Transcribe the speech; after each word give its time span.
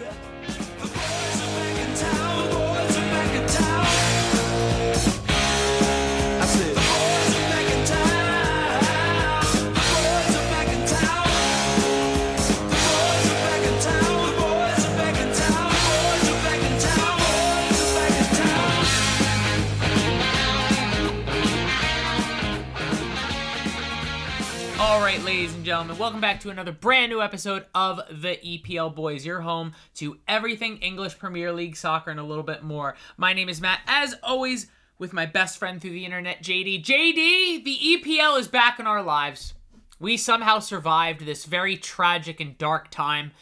Right, 0.00 0.69
ladies 25.50 25.56
and 25.56 25.66
gentlemen, 25.66 25.98
welcome 25.98 26.20
back 26.20 26.38
to 26.38 26.50
another 26.50 26.70
brand 26.70 27.10
new 27.10 27.20
episode 27.20 27.66
of 27.74 28.00
the 28.08 28.36
EPL 28.36 28.94
Boys, 28.94 29.26
your 29.26 29.40
home 29.40 29.72
to 29.96 30.16
everything 30.28 30.76
English 30.76 31.18
Premier 31.18 31.52
League 31.52 31.74
soccer 31.74 32.12
and 32.12 32.20
a 32.20 32.24
little 32.24 32.44
bit 32.44 32.62
more. 32.62 32.94
My 33.16 33.32
name 33.32 33.48
is 33.48 33.60
Matt, 33.60 33.80
as 33.84 34.14
always, 34.22 34.68
with 34.96 35.12
my 35.12 35.26
best 35.26 35.58
friend 35.58 35.80
through 35.80 35.90
the 35.90 36.04
internet, 36.04 36.40
JD. 36.40 36.84
JD, 36.84 37.64
the 37.64 37.78
EPL 37.82 38.38
is 38.38 38.46
back 38.46 38.78
in 38.78 38.86
our 38.86 39.02
lives. 39.02 39.54
We 39.98 40.16
somehow 40.16 40.60
survived 40.60 41.26
this 41.26 41.44
very 41.46 41.76
tragic 41.76 42.38
and 42.38 42.56
dark 42.56 42.88
time. 42.92 43.32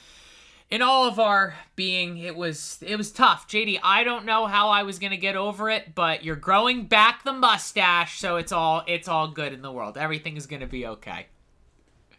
In 0.70 0.80
all 0.80 1.06
of 1.06 1.18
our 1.18 1.56
being, 1.76 2.16
it 2.16 2.36
was 2.36 2.78
it 2.80 2.96
was 2.96 3.12
tough. 3.12 3.46
JD, 3.48 3.80
I 3.82 4.02
don't 4.02 4.24
know 4.24 4.46
how 4.46 4.70
I 4.70 4.82
was 4.82 4.98
gonna 4.98 5.18
get 5.18 5.36
over 5.36 5.68
it, 5.68 5.94
but 5.94 6.24
you're 6.24 6.36
growing 6.36 6.86
back 6.86 7.22
the 7.24 7.34
mustache, 7.34 8.18
so 8.18 8.36
it's 8.36 8.52
all 8.52 8.82
it's 8.86 9.08
all 9.08 9.28
good 9.28 9.52
in 9.52 9.60
the 9.60 9.72
world. 9.72 9.98
Everything 9.98 10.38
is 10.38 10.46
gonna 10.46 10.66
be 10.66 10.86
okay. 10.86 11.26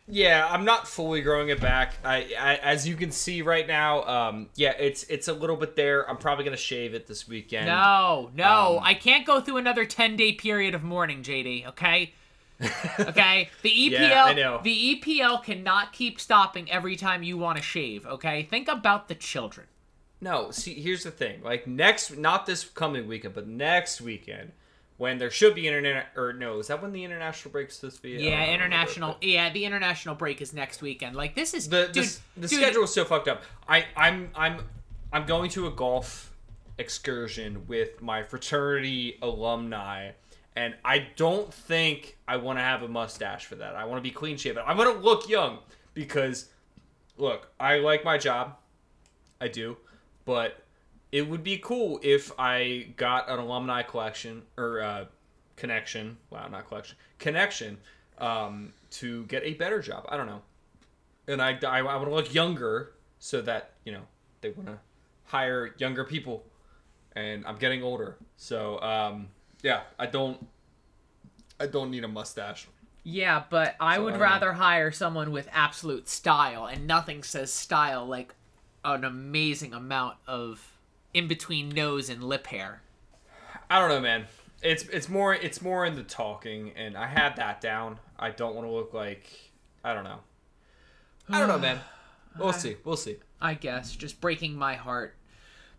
Yeah, 0.09 0.47
I'm 0.49 0.65
not 0.65 0.87
fully 0.87 1.21
growing 1.21 1.49
it 1.49 1.61
back. 1.61 1.93
I, 2.03 2.33
I 2.39 2.55
as 2.55 2.87
you 2.87 2.95
can 2.95 3.11
see 3.11 3.41
right 3.41 3.67
now, 3.67 4.03
um, 4.03 4.49
yeah, 4.55 4.73
it's 4.79 5.03
it's 5.03 5.27
a 5.27 5.33
little 5.33 5.55
bit 5.55 5.75
there. 5.75 6.09
I'm 6.09 6.17
probably 6.17 6.45
gonna 6.45 6.57
shave 6.57 6.93
it 6.93 7.05
this 7.07 7.27
weekend. 7.27 7.67
No, 7.67 8.31
no, 8.33 8.77
Um, 8.77 8.83
I 8.83 8.95
can't 8.95 9.25
go 9.25 9.39
through 9.39 9.57
another 9.57 9.85
10 9.85 10.15
day 10.15 10.33
period 10.33 10.73
of 10.73 10.83
mourning, 10.83 11.21
JD, 11.21 11.67
okay? 11.67 12.13
okay? 12.99 13.49
The 13.61 13.69
EPL 13.69 14.35
Yeah, 14.35 14.59
the 14.63 15.01
EPL 15.01 15.43
cannot 15.43 15.93
keep 15.93 16.19
stopping 16.19 16.69
every 16.71 16.95
time 16.95 17.23
you 17.23 17.37
want 17.37 17.57
to 17.57 17.63
shave, 17.63 18.05
okay? 18.05 18.43
Think 18.43 18.67
about 18.67 19.07
the 19.07 19.15
children. 19.15 19.67
No, 20.21 20.51
see, 20.51 20.73
here's 20.73 21.03
the 21.03 21.11
thing. 21.11 21.41
Like 21.43 21.67
next, 21.67 22.17
not 22.17 22.45
this 22.45 22.65
coming 22.65 23.07
weekend, 23.07 23.35
but 23.35 23.47
next 23.47 24.01
weekend, 24.01 24.51
when 24.99 25.17
there 25.17 25.31
should 25.31 25.55
be 25.55 25.65
internet, 25.65 26.07
or 26.17 26.33
no, 26.33 26.59
is 26.59 26.67
that 26.67 26.81
when 26.81 26.91
the 26.91 27.03
international 27.05 27.51
break's 27.53 27.77
supposed 27.77 27.95
to 27.95 28.01
be? 28.03 28.09
Yeah, 28.11 28.43
Uh, 28.43 28.53
international 28.53 29.17
yeah, 29.21 29.49
the 29.49 29.63
international 29.63 30.13
break 30.13 30.41
is 30.41 30.53
next 30.53 30.81
weekend. 30.81 31.15
Like 31.15 31.35
this 31.35 31.53
is 31.53 31.69
The 31.69 31.87
dude, 31.87 32.09
the 32.35 32.47
dude, 32.47 32.59
schedule 32.59 32.83
is 32.83 32.93
so 32.93 33.05
fucked 33.05 33.29
up. 33.29 33.41
I 33.67 33.85
I'm 33.95 34.29
I'm 34.35 34.59
I'm 35.11 35.25
going 35.25 35.49
to 35.51 35.67
a 35.67 35.71
golf 35.71 36.35
excursion 36.77 37.65
with 37.67 38.01
my 38.01 38.23
fraternity 38.23 39.17
alumni. 39.21 40.11
And 40.55 40.75
I 40.83 41.07
don't 41.15 41.53
think 41.53 42.17
I 42.27 42.35
want 42.35 42.59
to 42.59 42.63
have 42.63 42.83
a 42.83 42.87
mustache 42.89 43.45
for 43.45 43.55
that. 43.55 43.75
I 43.75 43.85
want 43.85 43.99
to 43.99 44.01
be 44.01 44.11
clean 44.13 44.35
shaven. 44.35 44.63
I 44.65 44.73
want 44.73 44.93
to 44.93 45.01
look 45.01 45.29
young 45.29 45.59
because, 45.93 46.49
look, 47.17 47.49
I 47.59 47.77
like 47.77 48.03
my 48.03 48.17
job. 48.17 48.57
I 49.39 49.47
do. 49.47 49.77
But 50.25 50.61
it 51.11 51.27
would 51.29 51.43
be 51.43 51.57
cool 51.57 51.99
if 52.03 52.31
I 52.37 52.87
got 52.97 53.29
an 53.29 53.39
alumni 53.39 53.81
collection 53.83 54.43
or 54.57 54.81
uh, 54.81 55.05
connection. 55.55 56.17
Wow, 56.29 56.47
not 56.47 56.67
collection. 56.67 56.97
Connection 57.17 57.77
um, 58.17 58.73
to 58.91 59.25
get 59.25 59.43
a 59.43 59.53
better 59.53 59.81
job. 59.81 60.05
I 60.09 60.17
don't 60.17 60.27
know. 60.27 60.41
And 61.27 61.41
I, 61.41 61.57
I, 61.67 61.79
I 61.79 61.95
want 61.95 62.05
to 62.09 62.13
look 62.15 62.33
younger 62.33 62.93
so 63.19 63.41
that, 63.41 63.71
you 63.85 63.91
know, 63.91 64.01
they 64.41 64.49
want 64.51 64.67
to 64.67 64.79
hire 65.25 65.73
younger 65.77 66.03
people. 66.03 66.43
And 67.15 67.45
I'm 67.45 67.57
getting 67.57 67.83
older. 67.83 68.17
So, 68.37 68.79
um, 68.81 69.29
yeah, 69.63 69.81
I 69.97 70.05
don't. 70.05 70.47
I 71.59 71.67
don't 71.67 71.91
need 71.91 72.03
a 72.05 72.07
mustache. 72.07 72.67
Yeah, 73.03 73.43
but 73.49 73.75
I 73.79 73.95
So, 73.95 74.03
would 74.03 74.09
I 74.09 74.11
don't 74.11 74.19
know. 74.19 74.25
rather 74.25 74.53
hire 74.53 74.91
someone 74.91 75.31
with 75.31 75.49
absolute 75.51 76.07
style, 76.07 76.65
and 76.65 76.87
nothing 76.87 77.23
says 77.23 77.51
style 77.51 78.05
like 78.05 78.33
an 78.85 79.03
amazing 79.03 79.73
amount 79.73 80.17
of 80.27 80.78
in 81.13 81.27
between 81.27 81.69
nose 81.69 82.09
and 82.09 82.23
lip 82.23 82.47
hair. 82.47 82.81
I 83.69 83.79
don't 83.79 83.89
know, 83.89 84.01
man. 84.01 84.25
It's 84.61 84.83
it's 84.83 85.07
more 85.07 85.33
it's 85.33 85.61
more 85.61 85.85
in 85.85 85.95
the 85.95 86.03
talking, 86.03 86.71
and 86.75 86.97
I 86.97 87.07
had 87.07 87.35
that 87.37 87.61
down. 87.61 87.99
I 88.17 88.31
don't 88.31 88.55
want 88.55 88.67
to 88.67 88.71
look 88.71 88.93
like 88.93 89.29
I 89.83 89.93
don't 89.93 90.03
know. 90.03 90.19
I 91.29 91.39
don't 91.39 91.47
know, 91.47 91.59
man. 91.59 91.79
We'll 92.37 92.53
see. 92.53 92.77
We'll 92.85 92.95
see. 92.95 93.17
I 93.41 93.55
guess, 93.55 93.93
just 93.95 94.21
breaking 94.21 94.55
my 94.55 94.75
heart. 94.75 95.17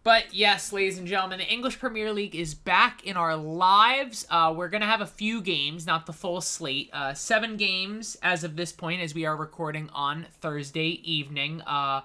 But 0.03 0.35
yes, 0.35 0.73
ladies 0.73 0.99
and 0.99 1.07
gentlemen, 1.07 1.39
the 1.39 1.47
English 1.47 1.79
Premier 1.79 2.13
League 2.13 2.35
is 2.35 2.55
back 2.55 3.07
in 3.07 3.17
our 3.17 3.37
lives. 3.37 4.27
Uh, 4.31 4.53
we're 4.55 4.69
going 4.69 4.81
to 4.81 4.87
have 4.87 5.03
a 5.03 5.07
few 5.07 5.43
games, 5.43 5.87
not 5.87 6.07
the 6.07 6.13
full 6.13 6.41
slate. 6.41 6.91
Uh, 6.93 7.13
seven 7.13 7.57
games 7.57 8.17
as 8.23 8.43
of 8.43 8.57
this 8.57 8.73
point, 8.73 9.01
as 9.01 9.15
we 9.15 9.27
are 9.27 9.37
recording 9.37 9.91
on 9.95 10.27
Thursday 10.41 11.01
evening. 11.05 11.61
Uh, 11.63 12.01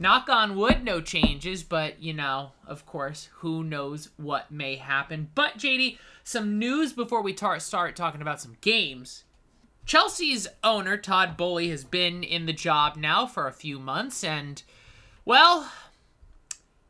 knock 0.00 0.30
on 0.30 0.56
wood, 0.56 0.82
no 0.82 1.00
changes, 1.00 1.62
but 1.62 2.02
you 2.02 2.14
know, 2.14 2.52
of 2.66 2.86
course, 2.86 3.28
who 3.34 3.62
knows 3.62 4.08
what 4.16 4.50
may 4.50 4.76
happen. 4.76 5.28
But 5.34 5.58
JD, 5.58 5.98
some 6.24 6.58
news 6.58 6.92
before 6.92 7.22
we 7.22 7.34
tar- 7.34 7.60
start 7.60 7.94
talking 7.94 8.22
about 8.22 8.40
some 8.40 8.56
games. 8.62 9.24
Chelsea's 9.84 10.48
owner, 10.64 10.96
Todd 10.96 11.36
Boehly, 11.36 11.68
has 11.68 11.84
been 11.84 12.22
in 12.22 12.46
the 12.46 12.52
job 12.52 12.96
now 12.96 13.26
for 13.26 13.46
a 13.46 13.52
few 13.52 13.78
months, 13.78 14.24
and, 14.24 14.62
well, 15.24 15.70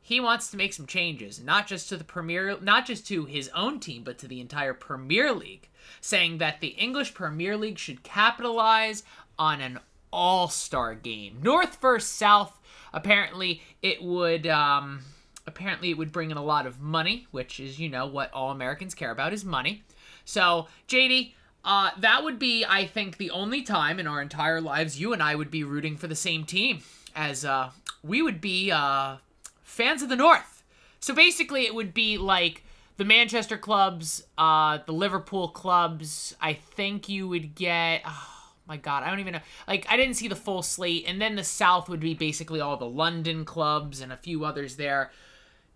he 0.00 0.20
wants 0.20 0.50
to 0.50 0.56
make 0.56 0.72
some 0.72 0.86
changes, 0.86 1.42
not 1.42 1.66
just 1.66 1.88
to 1.88 1.96
the 1.96 2.04
Premier, 2.04 2.58
not 2.60 2.86
just 2.86 3.06
to 3.08 3.24
his 3.24 3.48
own 3.54 3.80
team, 3.80 4.02
but 4.04 4.18
to 4.18 4.28
the 4.28 4.40
entire 4.40 4.74
Premier 4.74 5.32
League, 5.32 5.68
saying 6.00 6.38
that 6.38 6.60
the 6.60 6.68
English 6.68 7.14
Premier 7.14 7.56
League 7.56 7.78
should 7.78 8.02
capitalize 8.02 9.02
on 9.38 9.60
an 9.60 9.78
all-star 10.12 10.94
game, 10.94 11.38
North 11.42 11.80
versus 11.80 12.10
South. 12.10 12.58
Apparently, 12.92 13.62
it 13.82 14.02
would. 14.02 14.46
Um, 14.46 15.02
apparently, 15.46 15.90
it 15.90 15.98
would 15.98 16.12
bring 16.12 16.30
in 16.30 16.36
a 16.36 16.44
lot 16.44 16.66
of 16.66 16.80
money, 16.80 17.26
which 17.30 17.60
is, 17.60 17.78
you 17.78 17.88
know, 17.88 18.06
what 18.06 18.32
all 18.32 18.50
Americans 18.50 18.94
care 18.94 19.10
about 19.10 19.32
is 19.32 19.44
money. 19.44 19.82
So, 20.24 20.68
JD, 20.88 21.34
uh, 21.64 21.90
that 21.98 22.24
would 22.24 22.38
be, 22.38 22.64
I 22.64 22.86
think, 22.86 23.16
the 23.16 23.30
only 23.30 23.62
time 23.62 23.98
in 23.98 24.06
our 24.06 24.22
entire 24.22 24.60
lives 24.60 25.00
you 25.00 25.12
and 25.12 25.22
I 25.22 25.34
would 25.34 25.50
be 25.50 25.64
rooting 25.64 25.96
for 25.96 26.06
the 26.06 26.16
same 26.16 26.44
team, 26.44 26.82
as 27.14 27.44
uh, 27.44 27.70
we 28.02 28.22
would 28.22 28.40
be 28.40 28.70
uh, 28.70 29.16
fans 29.62 30.02
of 30.02 30.08
the 30.08 30.16
North. 30.16 30.62
So 31.00 31.14
basically, 31.14 31.66
it 31.66 31.74
would 31.74 31.94
be 31.94 32.18
like 32.18 32.64
the 32.96 33.04
Manchester 33.04 33.56
clubs, 33.56 34.24
uh, 34.36 34.78
the 34.84 34.92
Liverpool 34.92 35.48
clubs. 35.48 36.34
I 36.40 36.54
think 36.54 37.08
you 37.08 37.28
would 37.28 37.54
get. 37.54 38.02
Oh 38.06 38.39
my 38.70 38.76
God, 38.76 39.02
I 39.02 39.10
don't 39.10 39.18
even 39.18 39.32
know. 39.32 39.40
Like, 39.66 39.84
I 39.90 39.96
didn't 39.96 40.14
see 40.14 40.28
the 40.28 40.36
full 40.36 40.62
slate, 40.62 41.04
and 41.08 41.20
then 41.20 41.34
the 41.34 41.42
South 41.42 41.88
would 41.88 41.98
be 41.98 42.14
basically 42.14 42.60
all 42.60 42.76
the 42.76 42.86
London 42.86 43.44
clubs 43.44 44.00
and 44.00 44.12
a 44.12 44.16
few 44.16 44.44
others 44.44 44.76
there. 44.76 45.10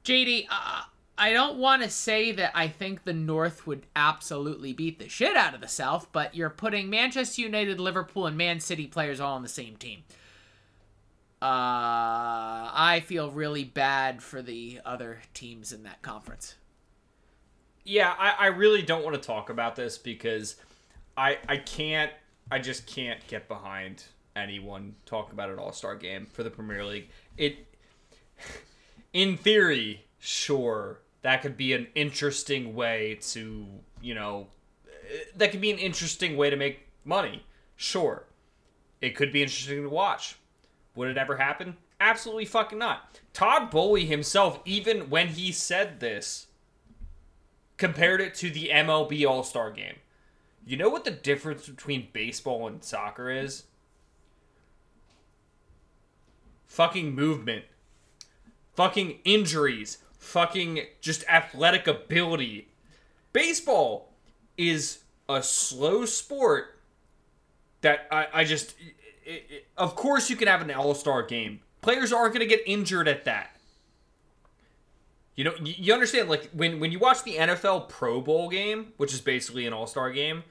JD, 0.05 0.47
uh, 0.49 0.83
I 1.19 1.33
don't 1.33 1.59
want 1.59 1.83
to 1.83 1.91
say 1.91 2.31
that 2.31 2.53
I 2.55 2.69
think 2.69 3.03
the 3.03 3.13
North 3.13 3.67
would 3.67 3.87
absolutely 3.97 4.73
beat 4.73 5.01
the 5.01 5.09
shit 5.09 5.37
out 5.37 5.55
of 5.55 5.61
the 5.61 5.67
South, 5.67 6.07
but 6.13 6.37
you're 6.37 6.51
putting 6.51 6.89
Manchester 6.89 7.43
United, 7.43 7.81
Liverpool, 7.81 8.27
and 8.27 8.37
Man 8.37 8.61
City 8.61 8.87
players 8.87 9.19
all 9.19 9.35
on 9.35 9.43
the 9.43 9.49
same 9.49 9.75
team. 9.75 10.05
Uh, 11.43 12.71
I 12.73 13.03
feel 13.05 13.33
really 13.33 13.65
bad 13.65 14.23
for 14.23 14.41
the 14.41 14.81
other 14.85 15.19
teams 15.35 15.73
in 15.73 15.83
that 15.83 16.01
conference. 16.01 16.55
Yeah, 17.83 18.15
I, 18.17 18.35
I 18.39 18.47
really 18.47 18.83
don't 18.83 19.05
want 19.05 19.21
to 19.21 19.21
talk 19.21 19.51
about 19.51 19.75
this 19.75 19.99
because 19.99 20.57
I 21.17 21.39
I 21.49 21.57
can't 21.59 22.13
I 22.51 22.59
just 22.59 22.87
can't 22.87 23.25
get 23.27 23.49
behind 23.49 24.05
anyone 24.37 24.95
talking 25.07 25.33
about 25.33 25.51
an 25.51 25.59
All 25.59 25.73
Star 25.73 25.95
game 25.97 26.27
for 26.33 26.43
the 26.43 26.51
Premier 26.51 26.85
League. 26.85 27.09
It 27.37 27.67
in 29.13 29.37
theory, 29.37 30.05
sure, 30.19 31.01
that 31.23 31.43
could 31.43 31.57
be 31.57 31.73
an 31.73 31.87
interesting 31.95 32.75
way 32.75 33.19
to 33.29 33.67
you 34.01 34.15
know 34.15 34.49
that 35.37 35.51
could 35.51 35.61
be 35.61 35.71
an 35.71 35.79
interesting 35.79 36.37
way 36.37 36.51
to 36.51 36.57
make 36.57 36.89
money. 37.05 37.45
Sure, 37.77 38.25
it 39.01 39.17
could 39.17 39.33
be 39.33 39.43
interesting 39.43 39.83
to 39.83 39.89
watch. 39.89 40.37
Would 40.95 41.09
it 41.09 41.19
ever 41.19 41.37
happen? 41.37 41.77
Absolutely 42.01 42.45
fucking 42.45 42.79
not. 42.79 43.21
Todd 43.33 43.71
Boehly 43.71 44.07
himself, 44.07 44.61
even 44.65 45.11
when 45.11 45.29
he 45.29 45.51
said 45.51 46.01
this, 46.01 46.49
compared 47.77 48.21
it 48.21 48.35
to 48.37 48.51
the 48.51 48.71
MLB 48.73 49.27
All 49.27 49.43
Star 49.43 49.71
game. 49.71 49.97
You 50.67 50.77
know 50.77 50.89
what 50.89 51.05
the 51.05 51.11
difference 51.11 51.69
between 51.69 52.09
baseball 52.13 52.67
and 52.67 52.83
soccer 52.83 53.31
is? 53.31 53.65
Fucking 56.67 57.15
movement. 57.15 57.65
Fucking 58.75 59.19
injuries. 59.25 59.99
Fucking 60.19 60.81
just 61.01 61.25
athletic 61.29 61.87
ability. 61.87 62.69
Baseball 63.33 64.13
is 64.57 65.01
a 65.29 65.43
slow 65.43 66.05
sport 66.07 66.79
that 67.83 68.09
I, 68.11 68.27
I 68.33 68.45
just. 68.45 68.75
It, 69.25 69.47
it, 69.49 69.67
of 69.77 69.97
course, 69.97 70.31
you 70.31 70.37
can 70.37 70.49
have 70.49 70.63
an 70.63 70.71
All 70.71 70.95
Star 70.95 71.23
game, 71.23 71.61
players 71.83 72.13
aren't 72.13 72.35
going 72.35 72.47
to 72.49 72.57
get 72.57 72.63
injured 72.67 73.07
at 73.07 73.25
that. 73.27 73.54
You 75.37 75.45
know, 75.45 75.55
you, 75.61 75.93
understand 75.93 76.29
like 76.29 76.51
when 76.53 76.79
when 76.79 76.93
you 76.93 76.99
watch 76.99 77.25
the 77.25 77.37
NFL 77.37 77.89
Pro 77.89 78.21
Bowl 78.21 78.49
game, 78.49 78.93
which 78.99 79.13
is 79.13 79.21
basically 79.21 79.67
an 79.67 79.73
All-Star 79.73 80.13
game, 80.13 80.45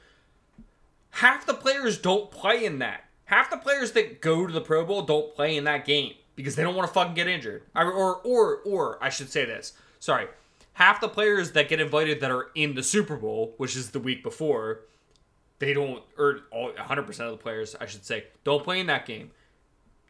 half 1.11 1.45
the 1.45 1.53
players 1.53 1.97
don't 1.97 2.29
play 2.31 2.65
in 2.65 2.79
that. 2.79 3.05
Half 3.25 3.49
the 3.49 3.57
players 3.57 3.93
that 3.93 4.19
go 4.19 4.45
to 4.45 4.51
the 4.51 4.61
Pro 4.61 4.85
Bowl 4.85 5.03
don't 5.03 5.33
play 5.33 5.55
in 5.55 5.63
that 5.63 5.85
game 5.85 6.13
because 6.35 6.55
they 6.55 6.63
don't 6.63 6.75
want 6.75 6.87
to 6.87 6.93
fucking 6.93 7.13
get 7.13 7.27
injured. 7.27 7.63
Or 7.75 7.91
or 7.91 8.15
or, 8.23 8.57
or 8.65 8.97
I 9.01 9.09
should 9.09 9.29
say 9.29 9.45
this. 9.45 9.73
Sorry. 9.99 10.27
Half 10.73 11.01
the 11.01 11.07
players 11.07 11.51
that 11.51 11.69
get 11.69 11.79
invited 11.79 12.19
that 12.21 12.31
are 12.31 12.47
in 12.55 12.73
the 12.73 12.83
Super 12.83 13.15
Bowl, 13.15 13.53
which 13.57 13.75
is 13.75 13.91
the 13.91 13.99
week 13.99 14.23
before, 14.23 14.81
they 15.59 15.73
don't 15.73 16.03
or 16.17 16.41
all 16.51 16.71
100% 16.71 17.07
of 17.21 17.31
the 17.31 17.37
players, 17.37 17.75
I 17.79 17.85
should 17.85 18.03
say, 18.03 18.25
don't 18.43 18.63
play 18.63 18.79
in 18.79 18.87
that 18.87 19.05
game. 19.05 19.31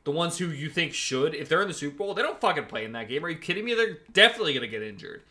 The 0.03 0.11
ones 0.11 0.37
who 0.37 0.47
you 0.47 0.69
think 0.69 0.93
should, 0.93 1.33
if 1.33 1.47
they're 1.47 1.61
in 1.61 1.67
the 1.67 1.73
Super 1.73 1.97
Bowl, 1.97 2.13
they 2.13 2.21
don't 2.21 2.41
fucking 2.41 2.65
play 2.65 2.83
in 2.83 2.91
that 2.91 3.07
game. 3.07 3.23
Are 3.23 3.29
you 3.29 3.37
kidding 3.37 3.63
me? 3.63 3.73
They're 3.73 3.99
definitely 4.11 4.53
going 4.53 4.63
to 4.63 4.67
get 4.67 4.81
injured. 4.81 5.23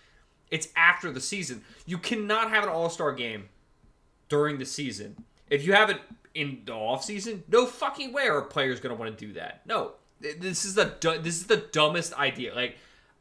It's 0.51 0.69
after 0.77 1.11
the 1.13 1.21
season. 1.21 1.63
You 1.87 1.99
cannot 1.99 2.51
have 2.51 2.65
an 2.65 2.71
All-Star 2.71 3.13
game 3.13 3.49
during 4.29 4.59
the 4.59 4.65
season. 4.65 5.25
If 5.51 5.67
you 5.67 5.75
have 5.75 5.91
it 5.91 5.99
in 6.35 6.63
the 6.65 6.73
off 6.73 7.05
season, 7.05 7.45
no 7.49 7.67
fucking 7.67 8.13
way 8.13 8.29
are 8.29 8.41
players 8.41 8.81
going 8.81 8.95
to 8.95 8.99
want 9.01 9.17
to 9.17 9.27
do 9.27 9.35
that. 9.35 9.61
No, 9.67 9.93
this 10.21 10.65
is 10.65 10.75
the 10.75 10.95
this 11.23 11.37
is 11.37 11.47
the 11.47 11.59
dumbest 11.59 12.15
idea. 12.15 12.55
Like, 12.55 12.77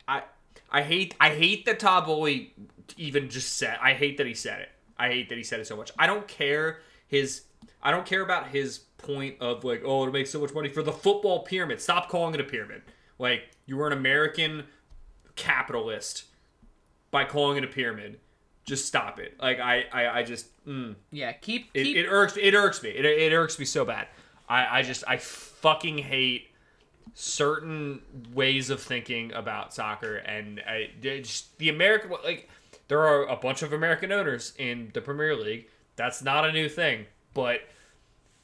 I 0.07 0.23
I 0.71 0.83
hate 0.83 1.15
I 1.19 1.29
hate 1.29 1.65
that 1.65 1.79
Todd 1.79 2.05
Boehly 2.05 2.53
even 2.95 3.29
just 3.29 3.57
said. 3.57 3.77
I 3.81 3.93
hate 3.93 4.17
that 4.17 4.27
he 4.27 4.33
said 4.33 4.61
it. 4.61 4.69
I 4.97 5.09
hate 5.09 5.29
that 5.29 5.37
he 5.37 5.43
said 5.43 5.59
it 5.59 5.67
so 5.67 5.75
much. 5.75 5.91
I 5.97 6.07
don't 6.07 6.27
care 6.27 6.79
his. 7.07 7.43
I 7.83 7.91
don't 7.91 8.05
care 8.05 8.21
about 8.21 8.47
his 8.49 8.81
point 9.01 9.37
of 9.39 9.63
like, 9.63 9.81
oh, 9.85 10.01
it'll 10.01 10.13
make 10.13 10.27
so 10.27 10.39
much 10.39 10.53
money 10.53 10.69
for 10.69 10.83
the 10.83 10.91
football 10.91 11.43
pyramid. 11.43 11.81
Stop 11.81 12.09
calling 12.09 12.33
it 12.33 12.39
a 12.39 12.43
pyramid. 12.43 12.81
Like 13.19 13.51
you 13.65 13.77
were 13.77 13.87
an 13.87 13.93
American 13.93 14.65
capitalist 15.35 16.25
by 17.11 17.25
calling 17.25 17.57
it 17.57 17.63
a 17.63 17.67
pyramid. 17.67 18.19
Just 18.65 18.85
stop 18.85 19.19
it. 19.19 19.35
Like 19.41 19.59
I, 19.59 19.85
I, 19.91 20.19
I 20.19 20.23
just. 20.23 20.47
Mm. 20.65 20.95
Yeah, 21.11 21.31
keep. 21.31 21.69
It, 21.73 21.87
it 21.87 22.07
irks. 22.07 22.37
It 22.37 22.53
irks 22.53 22.81
me. 22.83 22.89
It, 22.89 23.05
it 23.05 23.33
irks 23.33 23.57
me 23.57 23.65
so 23.65 23.85
bad. 23.85 24.07
I, 24.47 24.79
I 24.79 24.81
just, 24.81 25.03
I 25.07 25.17
fucking 25.17 25.99
hate 25.99 26.51
certain 27.13 28.01
ways 28.33 28.69
of 28.69 28.81
thinking 28.81 29.33
about 29.33 29.73
soccer, 29.73 30.17
and 30.17 30.61
I 30.67 30.91
just 31.01 31.57
the 31.57 31.69
American 31.69 32.11
like 32.23 32.49
there 32.87 32.99
are 32.99 33.25
a 33.27 33.35
bunch 33.35 33.61
of 33.61 33.73
American 33.73 34.11
owners 34.11 34.53
in 34.57 34.91
the 34.93 35.01
Premier 35.01 35.35
League. 35.35 35.67
That's 35.95 36.21
not 36.21 36.45
a 36.45 36.51
new 36.51 36.69
thing, 36.69 37.05
but 37.33 37.61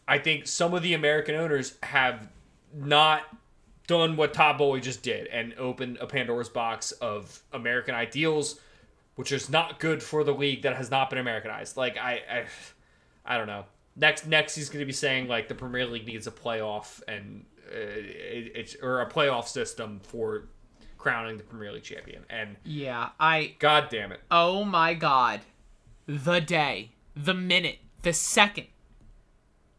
I 0.08 0.20
think 0.20 0.48
some 0.48 0.74
of 0.74 0.84
the 0.84 0.94
American 0.94 1.36
owners 1.36 1.76
have 1.84 2.30
not 2.74 3.24
done 3.88 4.16
what 4.16 4.34
Todd 4.34 4.58
Boehly 4.58 4.82
just 4.82 5.02
did 5.02 5.28
and 5.28 5.54
opened 5.56 5.98
a 6.00 6.08
Pandora's 6.08 6.50
box 6.50 6.92
of 6.94 7.42
American 7.54 7.96
ideals, 7.96 8.60
which 9.16 9.32
is 9.32 9.50
not 9.50 9.80
good 9.80 10.04
for 10.04 10.24
the 10.24 10.34
league 10.34 10.62
that 10.64 10.76
has 10.76 10.92
not 10.92 11.10
been 11.10 11.20
Americanized. 11.20 11.78
Like 11.78 11.98
I, 11.98 12.22
I, 12.30 12.46
I 13.26 13.38
don't 13.38 13.48
know. 13.48 13.66
Next, 13.96 14.28
next 14.28 14.56
he's 14.56 14.70
going 14.70 14.82
to 14.82 14.86
be 14.86 14.94
saying 14.94 15.28
like 15.28 15.48
the 15.48 15.56
Premier 15.56 15.86
League 15.86 16.06
needs 16.06 16.28
a 16.28 16.32
playoff 16.32 17.02
and 17.08 17.46
uh, 17.70 17.76
it, 17.76 18.52
it's 18.56 18.76
or 18.82 19.02
a 19.02 19.10
playoff 19.10 19.48
system 19.48 20.00
for 20.04 20.48
crowning 20.98 21.38
the 21.38 21.44
Premier 21.44 21.72
League 21.72 21.84
champion. 21.84 22.24
And 22.30 22.56
yeah, 22.64 23.10
I. 23.20 23.56
God 23.60 23.88
damn 23.90 24.12
it. 24.12 24.20
Oh 24.30 24.64
my 24.64 24.94
god, 24.94 25.42
the 26.06 26.40
day, 26.40 26.92
the 27.16 27.34
minute, 27.34 27.80
the 28.04 28.14
second. 28.14 28.68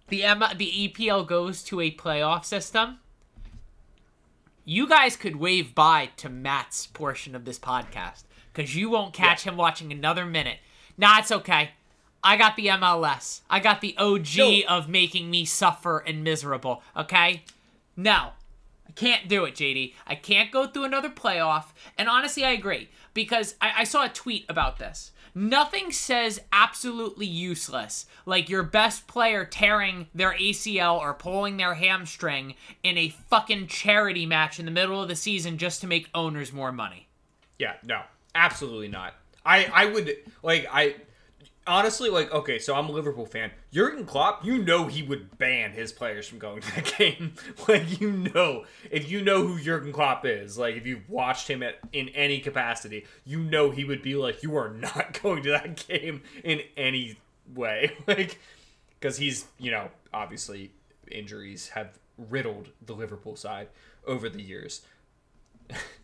The 0.09 0.25
Emma, 0.25 0.55
the 0.57 0.89
EPL 0.89 1.27
goes 1.27 1.63
to 1.65 1.81
a 1.81 1.91
playoff 1.91 2.45
system. 2.45 2.99
You 4.65 4.87
guys 4.89 5.17
could 5.17 5.37
wave 5.37 5.75
bye 5.75 6.11
to 6.19 6.29
Matt's 6.29 6.87
portion 6.87 7.35
of 7.35 7.45
this 7.45 7.59
podcast 7.59 8.25
because 8.53 8.75
you 8.75 8.91
won't 8.91 9.15
catch 9.15 9.45
him 9.45 9.57
watching 9.57 9.93
another 9.93 10.25
minute. 10.27 10.59
Nah, 10.97 11.19
it's 11.19 11.33
okay. 11.33 11.71
I 12.23 12.37
got 12.37 12.57
the 12.57 12.67
MLS. 12.67 13.41
I 13.49 13.61
got 13.61 13.81
the 13.81 13.97
OG 13.97 14.37
No. 14.37 14.61
of 14.69 14.89
making 14.89 15.31
me 15.31 15.45
suffer 15.45 15.99
and 15.99 16.25
miserable. 16.25 16.83
Okay, 16.97 17.45
no, 17.97 18.31
I 18.89 18.93
can't 18.95 19.29
do 19.29 19.45
it, 19.45 19.55
JD. 19.55 19.95
I 20.07 20.15
can't 20.17 20.51
go 20.51 20.67
through 20.67 20.85
another 20.85 21.09
playoff. 21.11 21.67
And 21.97 22.09
honestly, 22.09 22.45
I 22.45 22.51
agree 22.51 22.89
because 23.15 23.55
I, 23.61 23.73
I 23.79 23.85
saw 23.85 24.05
a 24.05 24.09
tweet 24.09 24.45
about 24.49 24.79
this. 24.79 25.13
Nothing 25.39 25.93
says 25.93 26.41
absolutely 26.53 27.27
useless 27.27 28.07
like 28.27 28.49
your 28.49 28.65
best 28.65 29.07
player 29.07 29.45
tearing 29.45 30.09
their 30.13 30.33
ACL 30.33 30.99
or 30.99 31.15
pulling 31.15 31.59
their 31.59 31.75
hamstring 31.75 32.57
in 32.83 32.99
a 32.99 33.11
fucking 33.11 33.69
charity 33.69 34.27
match 34.27 34.59
in 34.59 34.65
the 34.65 34.73
middle 34.73 35.01
of 35.01 35.07
the 35.07 35.15
season 35.15 35.57
just 35.57 35.81
to 35.83 35.87
make 35.87 36.11
owners 36.13 36.53
more 36.53 36.73
money. 36.73 37.07
Yeah, 37.57 37.75
no, 37.85 38.03
absolutely 38.35 38.89
not. 38.89 39.15
I 39.47 39.71
I 39.73 39.85
would 39.85 40.11
like 40.43 40.67
I 40.73 40.97
honestly 41.69 42.11
like 42.11 42.33
okay, 42.33 42.59
so 42.59 42.75
I'm 42.75 42.89
a 42.89 42.93
Liverpool 42.93 43.27
fan. 43.27 43.51
Jurgen 43.73 44.05
Klopp, 44.05 44.45
you 44.45 44.59
know 44.59 44.87
he 44.87 45.03
would 45.03 45.39
ban 45.39 45.73
his 45.73 45.93
players 45.93 46.27
from 46.27 46.39
going 46.39 46.63
to 46.63 46.75
that 46.75 46.95
game. 46.99 47.35
like 47.69 48.01
you 48.01 48.11
know, 48.11 48.65
if 48.91 49.11
you 49.11 49.23
know 49.23 49.47
who 49.47 49.61
Jurgen 49.61 49.93
Klopp 49.93 50.27
is, 50.27 50.59
like 50.59 50.77
if 50.77 50.87
you've 50.87 51.09
watched 51.09 51.49
him 51.49 51.63
at 51.63 51.79
in 51.93 52.09
any 52.11 52.41
capacity, 52.41 53.07
you 53.25 53.41
know 53.41 53.71
he 53.71 53.85
would 53.85 54.03
be 54.03 54.15
like, 54.17 54.43
you 54.43 54.57
are 54.57 54.71
not 54.71 55.21
going 55.23 55.43
to 55.45 55.51
that 55.51 55.87
game 55.87 56.23
in 56.43 56.63
any 56.77 57.19
way, 57.55 57.93
like 58.07 58.39
because 58.99 59.19
he's 59.19 59.47
you 59.59 59.71
know 59.71 59.89
obviously 60.13 60.73
injuries 61.11 61.69
have 61.69 61.99
riddled 62.17 62.69
the 62.85 62.95
Liverpool 62.95 63.37
side 63.37 63.69
over 64.07 64.29
the 64.29 64.43
years. 64.43 64.83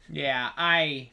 Yeah, 0.08 0.50
I 0.56 1.10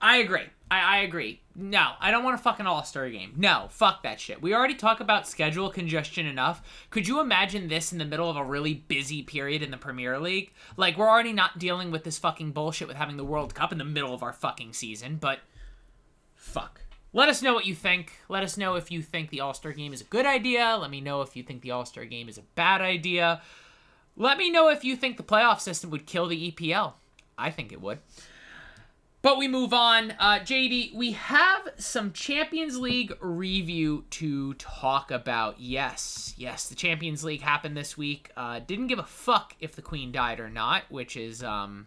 I 0.00 0.18
agree. 0.18 0.46
I, 0.70 0.80
I 0.80 0.98
agree. 0.98 1.40
No, 1.56 1.92
I 2.00 2.10
don't 2.10 2.24
want 2.24 2.38
a 2.38 2.42
fucking 2.42 2.66
All 2.66 2.84
Star 2.84 3.10
game. 3.10 3.34
No, 3.36 3.66
fuck 3.70 4.02
that 4.02 4.20
shit. 4.20 4.40
We 4.40 4.54
already 4.54 4.74
talk 4.74 5.00
about 5.00 5.28
schedule 5.28 5.68
congestion 5.68 6.26
enough. 6.26 6.62
Could 6.90 7.08
you 7.08 7.20
imagine 7.20 7.68
this 7.68 7.92
in 7.92 7.98
the 7.98 8.04
middle 8.04 8.30
of 8.30 8.36
a 8.36 8.44
really 8.44 8.74
busy 8.74 9.22
period 9.22 9.62
in 9.62 9.70
the 9.70 9.76
Premier 9.76 10.18
League? 10.18 10.52
Like, 10.76 10.96
we're 10.96 11.08
already 11.08 11.32
not 11.32 11.58
dealing 11.58 11.90
with 11.90 12.04
this 12.04 12.18
fucking 12.18 12.52
bullshit 12.52 12.88
with 12.88 12.96
having 12.96 13.16
the 13.16 13.24
World 13.24 13.54
Cup 13.54 13.72
in 13.72 13.78
the 13.78 13.84
middle 13.84 14.14
of 14.14 14.22
our 14.22 14.32
fucking 14.32 14.72
season, 14.72 15.16
but 15.16 15.40
fuck. 16.34 16.82
Let 17.12 17.28
us 17.28 17.42
know 17.42 17.52
what 17.52 17.66
you 17.66 17.74
think. 17.74 18.12
Let 18.28 18.44
us 18.44 18.56
know 18.56 18.76
if 18.76 18.92
you 18.92 19.02
think 19.02 19.30
the 19.30 19.40
All 19.40 19.54
Star 19.54 19.72
game 19.72 19.92
is 19.92 20.00
a 20.00 20.04
good 20.04 20.26
idea. 20.26 20.78
Let 20.80 20.90
me 20.90 21.00
know 21.00 21.22
if 21.22 21.34
you 21.34 21.42
think 21.42 21.62
the 21.62 21.72
All 21.72 21.84
Star 21.84 22.04
game 22.04 22.28
is 22.28 22.38
a 22.38 22.42
bad 22.54 22.80
idea. 22.80 23.42
Let 24.16 24.38
me 24.38 24.50
know 24.50 24.68
if 24.68 24.84
you 24.84 24.94
think 24.96 25.16
the 25.16 25.22
playoff 25.24 25.60
system 25.60 25.90
would 25.90 26.06
kill 26.06 26.28
the 26.28 26.52
EPL. 26.52 26.94
I 27.36 27.50
think 27.50 27.72
it 27.72 27.80
would. 27.80 27.98
But 29.22 29.36
we 29.36 29.48
move 29.48 29.74
on. 29.74 30.12
Uh, 30.12 30.38
JD, 30.40 30.94
we 30.94 31.12
have 31.12 31.68
some 31.76 32.12
Champions 32.12 32.78
League 32.78 33.12
review 33.20 34.04
to 34.10 34.54
talk 34.54 35.10
about. 35.10 35.60
Yes, 35.60 36.32
yes, 36.38 36.68
the 36.70 36.74
Champions 36.74 37.22
League 37.22 37.42
happened 37.42 37.76
this 37.76 37.98
week. 37.98 38.30
Uh, 38.36 38.60
didn't 38.66 38.86
give 38.86 38.98
a 38.98 39.02
fuck 39.04 39.54
if 39.60 39.76
the 39.76 39.82
Queen 39.82 40.10
died 40.10 40.40
or 40.40 40.48
not, 40.48 40.84
which 40.88 41.18
is 41.18 41.42
um, 41.42 41.86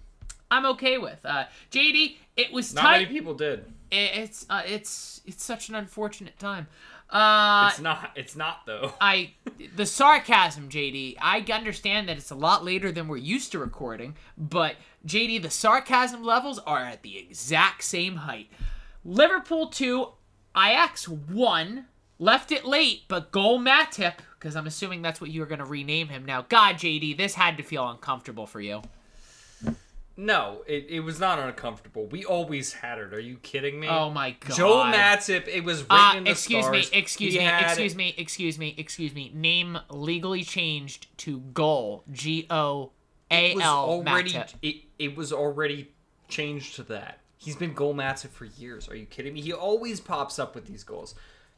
I'm 0.52 0.66
okay 0.68 1.00
with. 1.00 1.20
Uh, 1.25 1.46
JD, 1.72 2.18
it 2.38 2.54
was 2.54 2.72
Not 2.75 2.82
tight. 2.82 2.92
many 3.02 3.06
people 3.08 3.34
did. 3.34 3.66
It- 3.90 4.12
It's 4.16 4.46
uh, 4.50 4.62
it's 4.68 5.22
it's 5.25 5.44
such 5.44 5.70
an 5.70 5.75
unfortunate 5.75 6.38
time. 6.38 6.68
Uh, 7.10 7.70
It's 7.72 7.82
not. 7.82 8.12
It's 8.16 8.36
not 8.36 8.66
though. 8.68 8.94
I 9.02 9.34
the 9.75 9.86
sarcasm, 9.88 10.70
JD. 10.70 11.18
I 11.22 11.40
understand 11.52 12.10
that 12.10 12.18
it's 12.18 12.32
a 12.32 12.36
lot 12.36 12.63
later 12.63 12.92
than 12.92 13.08
we're 13.08 13.18
used 13.18 13.52
to 13.54 13.60
recording, 13.60 14.16
but 14.38 14.75
JD, 15.08 15.42
the 15.42 15.50
sarcasm 15.50 16.24
levels 16.24 16.60
are 16.60 16.80
at 16.80 17.04
the 17.04 17.18
exact 17.18 17.84
same 17.84 18.18
height. 18.18 18.48
Liverpool 19.04 19.68
two, 19.68 20.10
Ajax 20.56 21.08
one. 21.08 21.86
Left 22.20 22.52
it 22.54 22.64
late, 22.64 23.02
but 23.10 23.32
goal 23.32 23.60
Matip, 23.60 24.14
because 24.40 24.56
I'm 24.56 24.68
assuming 24.68 25.02
that's 25.02 25.20
what 25.20 25.30
you 25.30 25.42
were 25.42 25.46
going 25.48 25.60
to 25.60 25.66
rename 25.66 26.08
him 26.08 26.24
now. 26.24 26.44
God, 26.48 26.76
JD, 26.76 27.18
this 27.18 27.34
had 27.34 27.58
to 27.58 27.64
feel 27.64 27.90
uncomfortable 27.90 28.46
for 28.46 28.62
you. 28.62 28.82
No, 30.16 30.62
it, 30.68 30.86
it 30.90 31.00
was 31.00 31.20
not 31.20 31.40
uncomfortable. 31.40 32.06
We 32.06 32.24
always 32.24 32.72
had 32.72 33.00
it. 33.00 33.14
Are 33.16 33.20
you 33.20 33.38
kidding 33.38 33.80
me? 33.80 33.88
Oh 33.88 34.12
my 34.12 34.32
god. 34.40 34.56
Joel 34.56 34.84
Matip. 34.86 35.48
It 35.48 35.64
was 35.64 35.82
written 35.82 35.98
Uh, 35.98 36.14
in 36.18 36.24
the 36.26 36.32
excuse 36.32 36.66
stars. 36.66 36.92
me, 36.92 36.98
excuse 36.98 37.34
He 37.34 37.40
me, 37.40 37.48
excuse 37.60 37.96
me, 37.96 38.14
excuse 38.16 38.60
me, 38.60 38.76
excuse 38.78 39.14
me. 39.16 39.32
Name 39.34 39.80
legally 39.90 40.44
changed 40.44 41.08
to 41.18 41.40
goal. 41.40 42.04
G 42.12 42.46
O 42.52 42.92
A 43.32 43.52
It 43.52 43.56
was 43.56 43.66
already. 43.66 44.34
Matip. 44.34 44.54
It, 44.62 44.76
it 45.06 45.16
was 45.18 45.32
already 45.34 45.92
changed 46.28 46.76
to 46.76 46.84
that. 46.84 47.20
He's 47.38 47.56
been 47.56 47.74
goal 47.74 47.94
Matip 47.94 48.30
for 48.30 48.46
years. 48.46 48.88
Are 48.90 48.96
you 48.96 49.06
kidding 49.06 49.34
me? 49.34 49.42
He 49.42 49.52
always 49.54 50.00
pops 50.00 50.40
up 50.40 50.56
with 50.56 50.66
these 50.66 50.84
goals. 50.84 51.16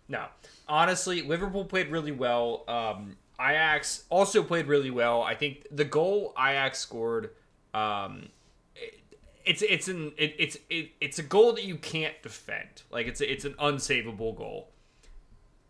No, 0.08 0.26
honestly, 0.68 1.22
Liverpool 1.22 1.66
played 1.66 1.90
really 1.90 2.12
well. 2.12 2.64
Um, 2.68 3.18
Ajax 3.40 4.06
also 4.10 4.42
played 4.44 4.68
really 4.68 4.92
well. 4.92 5.22
I 5.22 5.36
think 5.36 5.66
the 5.72 5.86
goal 5.86 6.34
Ajax 6.38 6.80
scored. 6.80 7.32
Um, 7.74 8.30
it- 8.76 9.02
it's 9.46 9.62
it's 9.62 9.88
an 9.88 10.12
it, 10.18 10.36
it's 10.40 10.58
it, 10.72 10.90
it's 11.00 11.20
a 11.20 11.24
goal 11.24 11.54
that 11.54 11.64
you 11.66 11.76
can't 11.78 12.16
defend. 12.24 12.82
Like 12.90 13.06
it's 13.06 13.22
it's 13.22 13.46
an 13.46 13.54
unsavable 13.60 14.36
goal. 14.36 14.70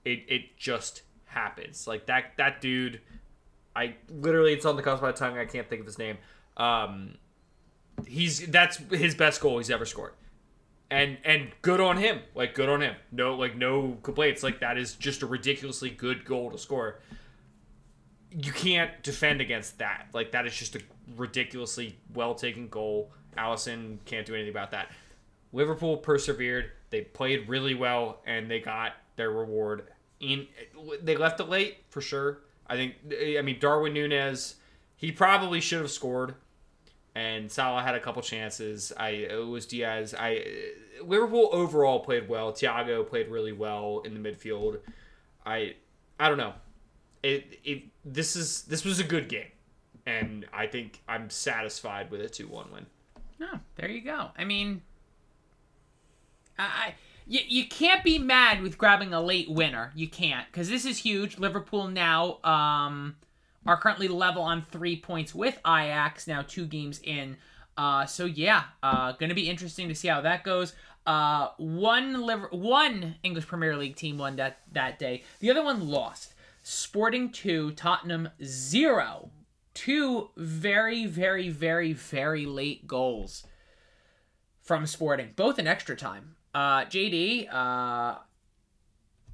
It 0.06 0.24
it 0.30 0.58
just 0.58 1.02
happens. 1.26 1.86
Like 1.86 2.06
that 2.06 2.34
that 2.38 2.62
dude 2.62 3.02
I 3.76 3.96
literally 4.10 4.54
it's 4.54 4.66
on 4.66 4.78
the 4.78 4.82
cusp 4.82 5.04
of 5.04 5.10
my 5.10 5.12
tongue. 5.12 5.38
I 5.38 5.44
can't 5.46 5.68
think 5.70 5.82
of 5.82 5.86
his 5.88 5.98
name. 5.98 6.18
Um, 6.56 7.16
he's 8.06 8.46
that's 8.48 8.78
his 8.92 9.16
best 9.16 9.42
goal 9.42 9.58
he's 9.58 9.70
ever 9.70 9.86
scored, 9.86 10.14
and 10.90 11.18
and 11.24 11.52
good 11.62 11.80
on 11.80 11.98
him. 11.98 12.20
Like 12.34 12.54
good 12.56 12.70
on 12.70 12.82
him. 12.82 12.96
No 13.12 13.36
like 13.36 13.56
no 13.56 13.98
complaints. 14.04 14.44
Like 14.44 14.60
that 14.60 14.78
is 14.78 14.96
just 14.96 15.22
a 15.22 15.26
ridiculously 15.26 15.90
good 15.90 16.26
goal 16.26 16.52
to 16.52 16.58
score. 16.58 17.00
You 18.32 18.52
can't 18.52 18.92
defend 19.02 19.42
against 19.42 19.78
that. 19.80 20.08
Like 20.14 20.32
that 20.32 20.46
is 20.46 20.56
just 20.56 20.76
a 20.76 20.82
ridiculously 21.16 21.98
well 22.14 22.36
taken 22.36 22.68
goal. 22.68 23.12
Alisson 23.38 23.98
can't 24.06 24.26
do 24.26 24.34
anything 24.34 24.52
about 24.52 24.72
that. 24.72 24.92
Liverpool 25.54 25.98
persevered. 25.98 26.72
They 26.90 27.02
played 27.02 27.48
really 27.50 27.76
well, 27.76 28.22
and 28.26 28.50
they 28.50 28.60
got 28.60 28.94
their 29.16 29.32
reward. 29.32 29.88
In 30.20 30.48
they 31.02 31.16
left 31.16 31.40
it 31.40 31.50
late 31.50 31.78
for 31.90 32.02
sure. 32.02 32.40
I 32.68 32.76
think. 32.76 32.96
I 33.38 33.42
mean, 33.42 33.60
Darwin 33.60 33.94
Nunez. 33.94 34.56
He 34.98 35.12
probably 35.12 35.60
should 35.60 35.82
have 35.82 35.92
scored, 35.92 36.36
and 37.16 37.50
Salah 37.50 37.82
had 37.82 37.96
a 37.96 38.00
couple 38.00 38.22
chances. 38.22 38.92
I 38.96 39.10
it 39.10 39.48
was 39.48 39.66
Diaz. 39.66 40.14
I 40.18 40.46
Liverpool 41.02 41.50
overall 41.52 42.02
played 42.02 42.28
well. 42.28 42.52
Thiago 42.52 43.08
played 43.08 43.30
really 43.30 43.54
well 43.54 44.02
in 44.06 44.22
the 44.22 44.30
midfield. 44.30 44.80
I 45.46 45.76
I 46.20 46.28
don't 46.28 46.38
know. 46.38 46.54
It 47.24 47.60
it 47.64 47.84
this 48.04 48.36
is 48.36 48.64
this 48.64 48.84
was 48.84 49.00
a 49.00 49.04
good 49.04 49.30
game, 49.30 49.52
and 50.06 50.46
I 50.54 50.68
think 50.68 51.02
I'm 51.08 51.30
satisfied 51.30 52.12
with 52.12 52.22
a 52.22 52.30
two 52.30 52.48
one 52.48 52.68
win. 52.72 52.86
Oh, 53.42 53.60
there 53.76 53.90
you 53.90 54.02
go. 54.02 54.32
I 54.38 54.44
mean, 54.44 54.82
I 56.60 56.96
you, 57.26 57.40
you 57.48 57.68
can't 57.68 58.04
be 58.04 58.20
mad 58.20 58.62
with 58.62 58.78
grabbing 58.78 59.14
a 59.14 59.22
late 59.22 59.50
winner. 59.50 59.92
You 59.96 60.10
can't 60.10 60.48
because 60.52 60.70
this 60.70 60.86
is 60.86 60.98
huge. 61.00 61.40
Liverpool 61.40 61.88
now 61.88 62.40
um 62.44 63.16
are 63.66 63.78
currently 63.78 64.08
level 64.08 64.42
on 64.42 64.66
three 64.72 64.96
points 64.96 65.34
with 65.34 65.58
Ajax 65.66 66.28
now 66.28 66.42
two 66.42 66.66
games 66.66 67.00
in. 67.04 67.38
Uh, 67.78 68.06
so 68.06 68.26
yeah, 68.26 68.64
uh, 68.84 69.12
gonna 69.14 69.34
be 69.34 69.50
interesting 69.50 69.88
to 69.88 69.96
see 69.96 70.08
how 70.08 70.22
that 70.22 70.44
goes. 70.44 70.74
Uh, 71.06 71.50
one 71.58 72.22
liver, 72.22 72.48
one 72.52 73.16
English 73.24 73.48
Premier 73.48 73.76
League 73.78 73.96
team 73.96 74.18
won 74.18 74.36
that 74.38 74.60
that 74.72 74.98
day. 74.98 75.24
The 75.40 75.52
other 75.52 75.64
one 75.64 75.88
lost. 75.88 76.34
Sporting 76.64 77.32
two, 77.32 77.72
Tottenham 77.72 78.30
zero. 78.44 79.30
Two 79.76 80.30
very, 80.38 81.06
very, 81.06 81.50
very, 81.50 81.94
very 81.94 82.46
late 82.46 82.88
goals 82.88 83.46
from 84.62 84.88
Sporting, 84.88 85.34
both 85.36 85.60
in 85.60 85.68
extra 85.68 85.96
time. 85.96 86.36
Uh, 86.56 86.86
JD, 86.86 87.54
uh, 87.54 88.20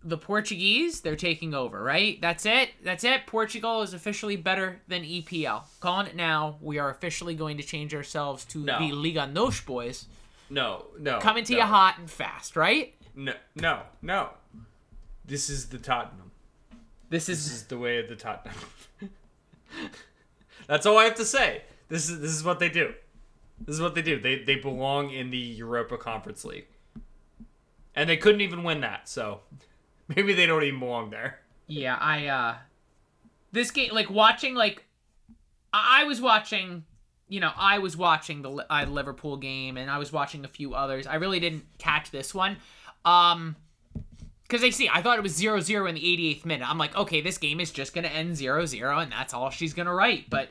the 0.03 0.17
Portuguese, 0.17 1.01
they're 1.01 1.15
taking 1.15 1.53
over, 1.53 1.81
right? 1.84 2.20
That's 2.22 2.46
it. 2.46 2.70
That's 2.84 3.03
it. 3.03 3.27
Portugal 3.27 3.81
is 3.81 3.93
officially 3.93 4.36
better 4.36 4.81
than 4.88 5.03
EPL. 5.03 5.63
Calling 5.79 6.08
it 6.08 6.15
now. 6.15 6.58
We 6.62 6.79
are 6.79 6.89
officially 6.89 7.36
going 7.36 7.58
to 7.58 7.63
change 7.63 7.93
ourselves 7.93 8.46
to 8.46 8.60
No. 8.60 8.79
the 8.79 8.93
Liga 8.93 9.27
Nos 9.27 9.62
boys. 9.62 10.08
No, 10.50 10.86
no. 11.00 11.20
Coming 11.20 11.43
to 11.46 11.53
no. 11.53 11.60
you 11.60 11.65
hot 11.65 11.98
and 12.00 12.10
fast, 12.10 12.55
right? 12.55 12.93
No, 13.15 13.34
no, 13.55 13.81
no. 14.01 14.29
This 15.25 15.50
is 15.50 15.70
the 15.70 15.77
Tottenham. 15.77 16.31
This 17.10 17.27
This 17.27 17.46
is 17.46 17.51
is 17.51 17.63
the 17.65 17.77
way 17.77 18.00
of 18.00 18.10
the 18.10 18.15
Tottenham. 18.15 18.58
That's 20.67 20.86
all 20.86 20.98
I 20.98 21.05
have 21.05 21.15
to 21.15 21.25
say. 21.25 21.63
This 21.89 22.10
is 22.10 22.22
this 22.22 22.31
is 22.31 22.43
what 22.43 22.60
they 22.60 22.70
do. 22.70 22.93
This 23.60 23.75
is 23.75 23.81
what 23.81 23.96
they 23.96 24.01
do. 24.01 24.20
They 24.20 24.43
they 24.43 24.55
belong 24.55 25.12
in 25.12 25.29
the 25.29 25.38
Europa 25.38 25.98
Conference 25.98 26.46
League, 26.46 26.67
and 27.96 28.10
they 28.10 28.17
couldn't 28.17 28.41
even 28.41 28.63
win 28.63 28.81
that. 28.81 29.10
So 29.10 29.41
maybe 30.15 30.34
they 30.34 30.46
don't 30.46 30.63
even 30.63 30.80
belong 30.80 31.10
there. 31.10 31.39
yeah. 31.68 31.98
I 32.00 32.27
uh, 32.27 32.56
this 33.51 33.72
game 33.72 33.91
like 33.94 34.10
watching 34.10 34.56
like 34.56 34.86
I 35.74 36.03
was 36.03 36.22
watching. 36.22 36.86
You 37.27 37.39
know, 37.39 37.51
I 37.56 37.80
was 37.80 37.96
watching 37.96 38.41
the 38.41 38.65
uh, 38.70 38.86
Liverpool 38.89 39.38
game, 39.38 39.77
and 39.77 39.89
I 39.89 40.00
was 40.00 40.12
watching 40.12 40.44
a 40.44 40.50
few 40.50 40.74
others. 40.74 41.08
I 41.08 41.15
really 41.15 41.39
didn't 41.39 41.63
catch 41.77 42.12
this 42.12 42.36
one. 42.36 42.58
Um, 43.06 43.56
because 44.44 44.60
they 44.60 44.72
see, 44.72 44.89
I 44.91 45.01
thought 45.01 45.18
it 45.18 45.22
was 45.22 45.34
0 45.34 45.62
0 45.62 45.86
in 45.86 45.96
the 45.96 46.01
88th 46.01 46.44
minute. 46.44 46.70
I'm 46.70 46.77
like, 46.77 46.94
okay, 46.94 47.22
this 47.22 47.38
game 47.38 47.62
is 47.62 47.72
just 47.72 47.94
going 47.94 48.03
to 48.03 48.12
end 48.12 48.36
0 48.36 48.65
0, 48.65 49.00
and 49.00 49.10
that's 49.10 49.34
all 49.34 49.50
she's 49.50 49.74
going 49.74 49.86
to 49.86 49.94
write. 49.94 50.30
But 50.30 50.50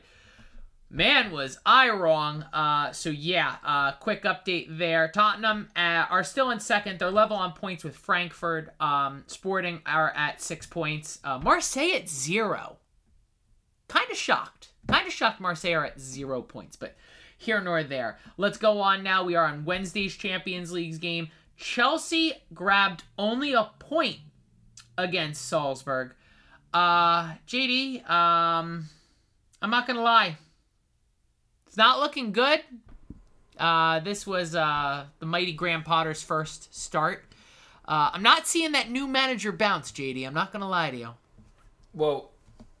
man, 0.91 1.31
was 1.31 1.57
I 1.65 1.89
wrong. 1.89 2.43
Uh, 2.53 2.91
so, 2.91 3.09
yeah, 3.09 3.55
uh, 3.63 3.93
quick 3.93 4.23
update 4.23 4.77
there. 4.77 5.07
Tottenham 5.07 5.69
uh, 5.75 6.05
are 6.09 6.23
still 6.23 6.51
in 6.51 6.59
second. 6.59 6.99
They're 6.99 7.09
level 7.09 7.37
on 7.37 7.53
points 7.53 7.83
with 7.83 7.95
Frankfurt. 7.95 8.73
Um, 8.79 9.23
Sporting 9.27 9.81
are 9.85 10.11
at 10.11 10.41
six 10.41 10.67
points. 10.67 11.19
Uh, 11.23 11.39
Marseille 11.39 11.95
at 11.95 12.09
zero. 12.09 12.77
Kind 13.87 14.11
of 14.11 14.17
shocked. 14.17 14.69
Kind 14.87 15.07
of 15.07 15.13
shocked 15.13 15.39
Marseille 15.39 15.73
are 15.73 15.85
at 15.85 15.99
zero 15.99 16.41
points, 16.41 16.75
but 16.75 16.95
here 17.37 17.61
nor 17.61 17.83
there. 17.83 18.19
Let's 18.37 18.57
go 18.57 18.81
on 18.81 19.03
now. 19.03 19.23
We 19.23 19.35
are 19.35 19.45
on 19.45 19.65
Wednesday's 19.65 20.15
Champions 20.15 20.71
League's 20.71 20.97
game. 20.97 21.29
Chelsea 21.57 22.33
grabbed 22.53 23.03
only 23.17 23.53
a 23.53 23.69
point 23.79 24.17
against 24.97 25.47
Salzburg. 25.47 26.13
Uh, 26.73 27.33
JD, 27.47 28.09
um, 28.09 28.85
I'm 29.61 29.69
not 29.69 29.87
gonna 29.87 30.01
lie. 30.01 30.37
It's 31.71 31.77
not 31.77 32.01
looking 32.01 32.33
good. 32.33 32.59
Uh, 33.57 34.01
this 34.01 34.27
was 34.27 34.55
uh, 34.55 35.05
the 35.19 35.25
mighty 35.25 35.53
Graham 35.53 35.83
Potter's 35.83 36.21
first 36.21 36.75
start. 36.75 37.23
Uh, 37.87 38.09
I'm 38.11 38.21
not 38.21 38.45
seeing 38.45 38.73
that 38.73 38.91
new 38.91 39.07
manager 39.07 39.53
bounce, 39.53 39.89
JD. 39.89 40.27
I'm 40.27 40.33
not 40.33 40.51
gonna 40.51 40.67
lie 40.67 40.91
to 40.91 40.97
you. 40.97 41.09
Well, 41.93 42.31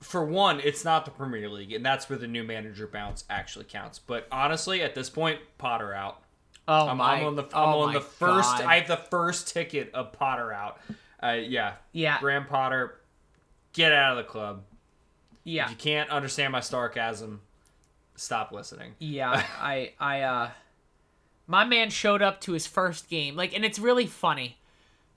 for 0.01 0.25
one, 0.25 0.59
it's 0.59 0.83
not 0.83 1.05
the 1.05 1.11
Premier 1.11 1.47
League, 1.47 1.71
and 1.71 1.85
that's 1.85 2.09
where 2.09 2.19
the 2.19 2.27
new 2.27 2.43
manager 2.43 2.85
bounce 2.85 3.23
actually 3.29 3.63
counts. 3.63 3.97
But 3.97 4.27
honestly, 4.29 4.81
at 4.81 4.93
this 4.93 5.09
point, 5.09 5.39
Potter 5.57 5.93
out. 5.93 6.21
Oh 6.67 6.89
I'm, 6.89 6.97
my! 6.97 7.13
I'm 7.13 7.27
on 7.27 7.35
the 7.37 7.43
I'm 7.43 7.49
oh 7.53 7.79
on 7.83 7.93
the 7.93 8.01
first. 8.01 8.57
God. 8.57 8.65
I 8.65 8.79
have 8.79 8.89
the 8.89 8.97
first 9.09 9.53
ticket 9.53 9.91
of 9.93 10.11
Potter 10.11 10.51
out. 10.51 10.81
Uh, 11.23 11.37
yeah, 11.41 11.75
yeah, 11.93 12.19
Graham 12.19 12.43
Potter, 12.43 12.99
get 13.71 13.93
out 13.93 14.17
of 14.17 14.25
the 14.25 14.29
club. 14.29 14.63
yeah. 15.45 15.63
If 15.63 15.69
you 15.69 15.77
can't 15.77 16.09
understand 16.09 16.51
my 16.51 16.59
sarcasm, 16.59 17.39
stop 18.21 18.51
listening. 18.51 18.93
Yeah, 18.99 19.43
I 19.59 19.93
I 19.99 20.21
uh 20.21 20.49
my 21.47 21.65
man 21.65 21.89
showed 21.89 22.21
up 22.21 22.39
to 22.41 22.53
his 22.53 22.67
first 22.67 23.09
game. 23.09 23.35
Like 23.35 23.53
and 23.53 23.65
it's 23.65 23.79
really 23.79 24.05
funny 24.07 24.57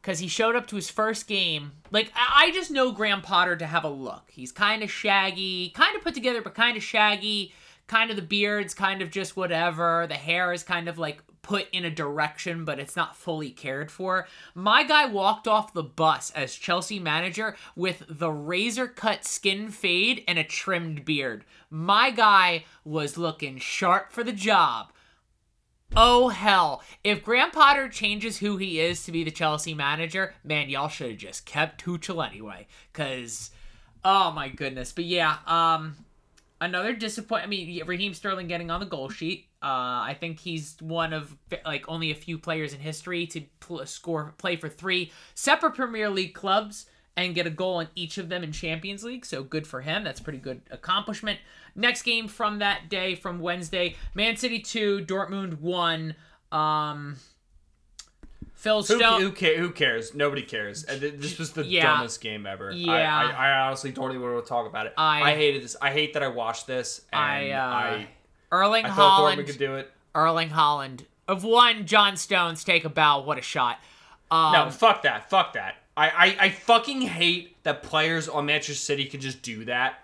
cuz 0.02 0.18
he 0.18 0.28
showed 0.28 0.56
up 0.56 0.66
to 0.68 0.76
his 0.76 0.90
first 0.90 1.26
game. 1.26 1.72
Like 1.90 2.10
I 2.14 2.46
I 2.46 2.50
just 2.52 2.70
know 2.70 2.92
Graham 2.92 3.22
Potter 3.22 3.56
to 3.56 3.66
have 3.66 3.84
a 3.84 3.88
look. 3.88 4.24
He's 4.30 4.52
kind 4.52 4.82
of 4.82 4.90
shaggy, 4.90 5.70
kind 5.70 5.96
of 5.96 6.02
put 6.02 6.14
together 6.14 6.42
but 6.42 6.54
kind 6.54 6.76
of 6.76 6.82
shaggy. 6.82 7.54
Kind 7.86 8.08
of 8.08 8.16
the 8.16 8.22
beard's 8.22 8.72
kind 8.72 9.02
of 9.02 9.10
just 9.10 9.36
whatever. 9.36 10.06
The 10.08 10.14
hair 10.14 10.54
is 10.54 10.62
kind 10.62 10.88
of 10.88 10.98
like 10.98 11.22
put 11.44 11.68
in 11.70 11.84
a 11.84 11.90
direction, 11.90 12.64
but 12.64 12.80
it's 12.80 12.96
not 12.96 13.16
fully 13.16 13.50
cared 13.50 13.92
for. 13.92 14.26
My 14.54 14.82
guy 14.82 15.06
walked 15.06 15.46
off 15.46 15.72
the 15.72 15.82
bus 15.84 16.32
as 16.32 16.56
Chelsea 16.56 16.98
manager 16.98 17.54
with 17.76 18.02
the 18.08 18.32
razor 18.32 18.88
cut 18.88 19.24
skin 19.24 19.68
fade 19.68 20.24
and 20.26 20.38
a 20.38 20.44
trimmed 20.44 21.04
beard. 21.04 21.44
My 21.70 22.10
guy 22.10 22.64
was 22.84 23.16
looking 23.16 23.58
sharp 23.58 24.10
for 24.10 24.24
the 24.24 24.32
job. 24.32 24.90
Oh 25.96 26.28
hell. 26.28 26.82
If 27.04 27.22
Graham 27.22 27.52
Potter 27.52 27.88
changes 27.88 28.38
who 28.38 28.56
he 28.56 28.80
is 28.80 29.04
to 29.04 29.12
be 29.12 29.22
the 29.22 29.30
Chelsea 29.30 29.74
manager, 29.74 30.34
man, 30.42 30.68
y'all 30.68 30.88
should 30.88 31.10
have 31.10 31.18
just 31.18 31.46
kept 31.46 31.84
Tuchel 31.84 32.26
anyway. 32.26 32.66
Cause 32.92 33.50
oh 34.04 34.32
my 34.32 34.48
goodness. 34.48 34.92
But 34.92 35.04
yeah, 35.04 35.36
um 35.46 35.96
another 36.60 36.94
disappointment 36.94 37.44
I 37.44 37.48
mean 37.48 37.86
Raheem 37.86 38.14
Sterling 38.14 38.48
getting 38.48 38.70
on 38.70 38.80
the 38.80 38.86
goal 38.86 39.08
sheet. 39.08 39.46
Uh 39.64 40.04
I 40.10 40.16
think 40.20 40.40
he's 40.40 40.76
one 40.80 41.12
of 41.14 41.34
like 41.64 41.84
only 41.88 42.10
a 42.10 42.14
few 42.14 42.36
players 42.38 42.74
in 42.74 42.80
history 42.80 43.26
to 43.28 43.40
pl- 43.60 43.86
score 43.86 44.34
play 44.36 44.56
for 44.56 44.68
three 44.68 45.10
separate 45.34 45.74
Premier 45.74 46.10
League 46.10 46.34
clubs 46.34 46.86
and 47.16 47.34
get 47.34 47.46
a 47.46 47.50
goal 47.50 47.80
in 47.80 47.88
each 47.94 48.18
of 48.18 48.28
them 48.28 48.42
in 48.44 48.50
Champions 48.52 49.04
League. 49.04 49.24
So 49.24 49.42
good 49.44 49.66
for 49.66 49.80
him. 49.80 50.02
That's 50.04 50.20
a 50.20 50.22
pretty 50.24 50.40
good 50.40 50.60
accomplishment. 50.70 51.38
Next 51.76 52.02
game 52.02 52.26
from 52.28 52.58
that 52.58 52.88
day, 52.88 53.14
from 53.14 53.38
Wednesday, 53.38 53.94
Man 54.14 54.36
City 54.36 54.58
2, 54.58 55.06
Dortmund 55.06 55.60
1. 55.60 56.14
Um, 56.50 57.16
Phil 58.54 58.82
Who, 58.82 58.96
Stone. 58.98 59.20
who, 59.20 59.30
ca- 59.32 59.56
who 59.56 59.70
cares? 59.70 60.14
Nobody 60.14 60.42
cares. 60.42 60.84
This 60.84 61.38
was 61.38 61.52
the 61.52 61.64
Yeah. 61.64 61.82
dumbest 61.98 62.20
game 62.20 62.46
ever. 62.46 62.70
I- 62.70 62.74
Yeah. 62.74 63.16
I, 63.16 63.48
I, 63.48 63.66
honestly 63.66 63.92
don't 63.92 64.10
even 64.10 64.22
want 64.22 64.44
to 64.44 64.48
talk 64.48 64.66
about 64.66 64.86
it. 64.86 64.94
I- 64.96 65.22
I, 65.32 65.34
hated 65.36 65.62
this. 65.62 65.76
I 65.80 65.90
hate 65.92 66.14
that 66.14 66.22
I 66.22 66.28
watched 66.28 66.66
this. 66.66 67.02
And 67.12 67.20
I, 67.22 67.50
uh, 67.50 67.62
I, 67.62 68.08
Erling 68.52 68.84
I 68.86 68.90
thought 68.90 69.20
Dortmund 69.20 69.42
Haaland. 69.42 69.46
could 69.46 69.58
do 69.58 69.74
it. 69.76 69.90
Erling 70.14 70.50
Haaland. 70.50 71.00
Of 71.26 71.42
one, 71.44 71.86
John 71.86 72.16
Stones, 72.16 72.64
take 72.64 72.84
a 72.84 72.88
bow. 72.88 73.20
What 73.20 73.38
a 73.38 73.42
shot. 73.42 73.78
Um, 74.30 74.52
No, 74.52 74.70
fuck 74.70 75.02
that. 75.02 75.30
Fuck 75.30 75.54
that. 75.54 75.76
I, 75.96 76.08
I, 76.10 76.36
I 76.40 76.48
fucking 76.50 77.02
hate 77.02 77.62
that 77.62 77.82
players 77.82 78.28
on 78.28 78.46
Manchester 78.46 78.74
City 78.74 79.06
can 79.06 79.20
just 79.20 79.42
do 79.42 79.64
that. 79.66 80.00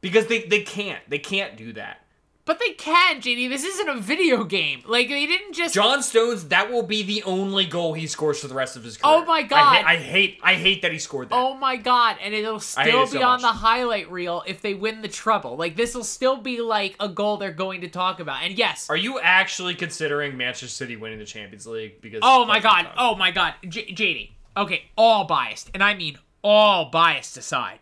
Because 0.00 0.26
they, 0.26 0.42
they 0.42 0.62
can't. 0.62 1.00
They 1.08 1.18
can't 1.18 1.56
do 1.56 1.72
that. 1.74 2.00
But 2.46 2.58
they 2.58 2.72
can, 2.72 3.22
JD. 3.22 3.48
This 3.48 3.64
isn't 3.64 3.88
a 3.88 3.96
video 3.98 4.44
game. 4.44 4.82
Like 4.84 5.08
they 5.08 5.26
didn't 5.26 5.54
just. 5.54 5.74
John 5.74 6.02
Stones, 6.02 6.48
that 6.48 6.70
will 6.70 6.82
be 6.82 7.02
the 7.02 7.22
only 7.22 7.64
goal 7.64 7.94
he 7.94 8.06
scores 8.06 8.40
for 8.40 8.48
the 8.48 8.54
rest 8.54 8.76
of 8.76 8.84
his 8.84 8.98
career. 8.98 9.14
Oh 9.14 9.24
my 9.24 9.38
I 9.38 9.42
God. 9.44 9.84
I 9.86 9.96
hate, 9.96 10.38
I 10.42 10.54
hate 10.54 10.82
that 10.82 10.92
he 10.92 10.98
scored 10.98 11.30
that. 11.30 11.36
Oh 11.36 11.54
my 11.54 11.76
god! 11.76 12.16
And 12.22 12.34
it'll 12.34 12.60
still 12.60 13.04
it 13.04 13.12
be 13.12 13.18
so 13.18 13.22
on 13.22 13.40
much. 13.40 13.42
the 13.42 13.48
highlight 13.58 14.10
reel 14.10 14.42
if 14.46 14.60
they 14.60 14.74
win 14.74 15.00
the 15.00 15.08
treble. 15.08 15.56
Like 15.56 15.74
this 15.76 15.94
will 15.94 16.04
still 16.04 16.36
be 16.36 16.60
like 16.60 16.96
a 17.00 17.08
goal 17.08 17.38
they're 17.38 17.50
going 17.50 17.80
to 17.80 17.88
talk 17.88 18.20
about. 18.20 18.42
And 18.42 18.58
yes, 18.58 18.90
Are 18.90 18.96
you 18.96 19.18
actually 19.20 19.74
considering 19.74 20.36
Manchester 20.36 20.68
City 20.68 20.96
winning 20.96 21.18
the 21.20 21.24
Champions 21.24 21.66
League? 21.66 22.02
Because 22.02 22.20
Oh 22.22 22.44
my 22.44 22.60
god. 22.60 22.86
Uh, 22.86 22.92
oh 22.98 23.14
my 23.14 23.30
god. 23.30 23.54
J- 23.66 23.86
JD. 23.90 24.30
Okay, 24.56 24.84
all 24.98 25.24
biased. 25.24 25.70
And 25.72 25.82
I 25.82 25.94
mean 25.94 26.18
all 26.42 26.90
biased 26.90 27.38
aside. 27.38 27.78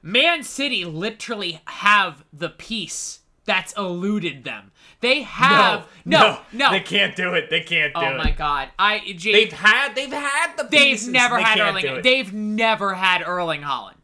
Man 0.00 0.44
City 0.44 0.84
literally 0.84 1.60
have 1.66 2.24
the 2.32 2.50
piece 2.50 3.20
that's 3.48 3.72
eluded 3.78 4.44
them. 4.44 4.70
They 5.00 5.22
have 5.22 5.88
no 6.04 6.38
no. 6.52 6.70
they 6.70 6.80
can't 6.80 7.16
do 7.16 7.32
it. 7.32 7.48
They 7.48 7.62
can't 7.62 7.94
do 7.94 8.00
oh 8.00 8.04
it. 8.04 8.14
oh 8.14 8.18
my 8.18 8.30
god. 8.30 8.68
I 8.78 9.00
They've 9.20 9.52
had, 9.52 9.94
they've 9.94 10.12
had 10.12 10.56
the. 10.56 10.64
they've 10.64 10.80
pieces. 10.80 11.08
never 11.08 11.36
They 11.36 11.42
had 11.42 11.58
Erling 11.58 12.02
they've 12.02 12.32
never 12.32 12.94
had 12.94 13.22
Erling 13.22 13.62
Haaland. 13.62 13.94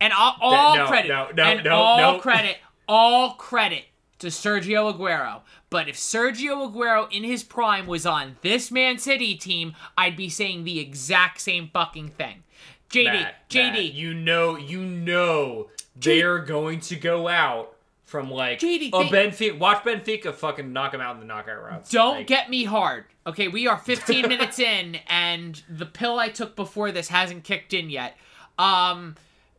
And 0.00 0.12
all, 0.12 0.36
all 0.40 0.76
no, 0.76 0.86
credit 0.86 1.08
no, 1.08 1.28
no, 1.36 1.42
and 1.42 1.64
no, 1.64 1.74
all 1.74 2.12
no. 2.14 2.18
credit 2.20 2.58
all 2.88 3.34
credit 3.34 3.84
to 4.20 4.28
Sergio 4.28 4.94
Aguero. 4.94 5.40
But 5.68 5.88
if 5.88 5.96
Sergio 5.96 6.70
Aguero 6.70 7.10
in 7.10 7.24
his 7.24 7.42
prime 7.42 7.86
was 7.86 8.06
on 8.06 8.36
this 8.42 8.70
Man 8.70 8.98
City 8.98 9.34
team, 9.34 9.74
I'd 9.98 10.16
be 10.16 10.28
saying 10.28 10.62
the 10.64 10.78
exact 10.78 11.40
same 11.40 11.70
fucking 11.72 12.10
thing. 12.10 12.44
JD, 12.90 13.04
Matt, 13.04 13.48
JD, 13.48 13.72
Matt, 13.72 13.94
you 13.94 14.14
know, 14.14 14.56
you 14.56 14.82
know, 14.82 15.70
they're 15.96 16.38
going 16.38 16.80
to 16.80 16.96
go 16.96 17.26
out 17.26 17.71
from 18.12 18.30
like 18.30 18.60
JD, 18.60 18.90
a 18.92 19.10
they- 19.10 19.28
Benfica. 19.30 19.58
Watch 19.58 19.82
Benfica 19.82 20.32
fucking 20.34 20.72
knock 20.72 20.92
him 20.94 21.00
out 21.00 21.14
in 21.14 21.20
the 21.20 21.26
knockout 21.26 21.60
rounds. 21.64 21.88
Don't 21.90 22.18
Like, 22.18 22.26
get 22.28 22.48
me 22.50 22.62
hard. 22.64 23.06
Okay, 23.26 23.48
we 23.48 23.66
are 23.66 23.78
15 23.78 24.28
minutes 24.28 24.58
in, 24.58 24.98
and 25.08 25.60
the 25.68 25.86
pill 25.86 26.18
I 26.18 26.28
took 26.28 26.54
before 26.54 26.92
this 26.92 27.08
hasn't 27.08 27.42
kicked 27.42 27.72
in 27.72 27.88
yet. 27.88 28.16
Um, 28.58 29.16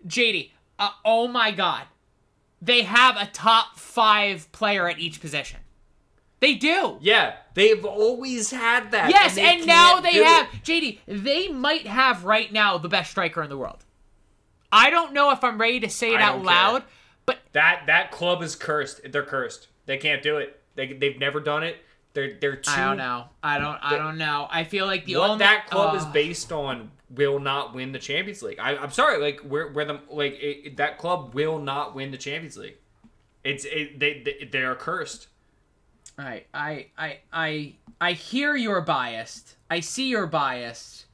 JD, 0.08 0.52
uh, 0.78 0.92
oh 1.04 1.28
my 1.28 1.52
god, 1.52 1.86
they 2.62 2.84
have 2.84 3.18
a 3.18 3.26
top 3.26 3.78
five 3.80 4.50
player 4.52 4.88
at 4.88 5.00
each 5.00 5.20
position. 5.20 5.60
They 6.40 6.54
do. 6.54 6.98
Yeah, 7.02 7.36
they've 7.56 7.84
always 7.84 8.52
had 8.52 8.92
that. 8.92 9.10
Yes, 9.10 9.36
they 9.36 9.42
and, 9.42 9.66
now 9.66 10.00
they 10.00 10.24
have 10.24 10.48
it. 10.54 10.64
JD. 10.64 11.00
They 11.08 11.48
might 11.48 11.88
have 11.88 12.24
right 12.26 12.52
now 12.52 12.78
the 12.78 12.90
best 12.90 13.10
striker 13.12 13.42
in 13.42 13.50
the 13.50 13.58
world. 13.58 13.84
I 14.72 14.90
don't 14.90 15.14
know 15.14 15.32
if 15.32 15.44
I'm 15.44 15.60
ready 15.60 15.80
to 15.80 15.90
say 15.90 16.14
it 16.14 16.20
I 16.20 16.24
out 16.24 16.44
loud, 16.44 16.80
care. 16.82 16.90
But 17.26 17.40
that 17.54 17.84
that 17.88 18.12
club 18.12 18.42
is 18.42 18.56
cursed. 18.56 19.02
They're 19.12 19.24
cursed. 19.24 19.68
They 19.86 19.98
can't 19.98 20.22
do 20.24 20.38
it. 20.38 20.60
They 20.76 20.94
they've 20.94 21.20
never 21.20 21.40
done 21.40 21.64
it. 21.64 21.78
They're 22.14 22.38
they're 22.40 22.56
too. 22.58 22.72
I 22.72 22.86
don't 22.86 22.98
know. 22.98 23.26
I 23.42 23.58
don't. 23.60 23.80
I 23.82 23.98
don't 23.98 24.18
know. 24.18 24.48
I 24.52 24.64
feel 24.64 24.86
like 24.86 25.06
the 25.06 25.16
what 25.18 25.30
only 25.32 25.40
that 25.40 25.68
club 25.68 25.96
is 25.96 26.04
uh, 26.04 26.12
based 26.12 26.52
on 26.52 26.92
will 27.10 27.40
not 27.40 27.74
win 27.74 27.92
the 27.92 28.00
Champions 28.00 28.42
League. 28.44 28.60
I, 28.60 28.76
I'm 28.78 28.92
sorry, 28.92 29.20
like 29.22 29.40
where 29.42 29.68
where 29.72 29.86
the 29.86 30.00
like 30.10 30.34
it, 30.34 30.66
it- 30.66 30.78
that 30.78 30.98
club 31.00 31.34
will 31.34 31.60
not 31.60 31.96
win 31.96 32.12
the 32.12 32.18
Champions 32.18 32.58
League. 32.58 32.78
It's 33.44 33.66
it, 33.66 34.00
they, 34.00 34.22
they 34.24 34.46
they 34.52 34.62
are 34.64 34.76
cursed. 34.76 35.28
Right. 36.18 36.46
I 36.54 36.88
I 36.98 37.18
I 37.32 37.76
I 38.00 38.12
hear 38.14 38.56
you're 38.56 38.82
biased. 38.82 39.56
I 39.70 39.80
see 39.80 40.08
you're 40.10 40.28
biased. 40.28 41.06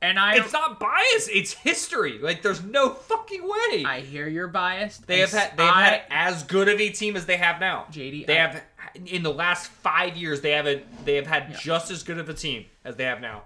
And 0.00 0.18
I 0.18 0.36
It's 0.36 0.52
not 0.52 0.78
bias. 0.78 1.28
It's 1.28 1.52
history. 1.52 2.18
Like 2.18 2.42
there's 2.42 2.62
no 2.62 2.90
fucking 2.90 3.42
way. 3.42 3.84
I 3.84 4.00
hear 4.00 4.28
you're 4.28 4.46
biased. 4.48 5.06
they 5.06 5.18
have 5.20 5.32
had 5.32 5.56
they 5.56 5.64
have 5.64 5.74
I- 5.76 5.82
had 5.84 6.02
as 6.10 6.42
good 6.44 6.68
of 6.68 6.80
a 6.80 6.90
team 6.90 7.16
as 7.16 7.26
they 7.26 7.36
have 7.36 7.58
now. 7.58 7.86
JD, 7.90 8.26
they 8.26 8.38
I- 8.38 8.46
have 8.46 8.62
in 9.06 9.22
the 9.22 9.32
last 9.32 9.66
five 9.70 10.16
years 10.16 10.40
they 10.40 10.52
haven't 10.52 11.04
they 11.04 11.16
have 11.16 11.26
had 11.26 11.58
just 11.58 11.90
as 11.90 12.02
good 12.04 12.18
of 12.18 12.28
a 12.28 12.34
team 12.34 12.66
as 12.84 12.96
they 12.96 13.04
have 13.04 13.20
now. 13.20 13.42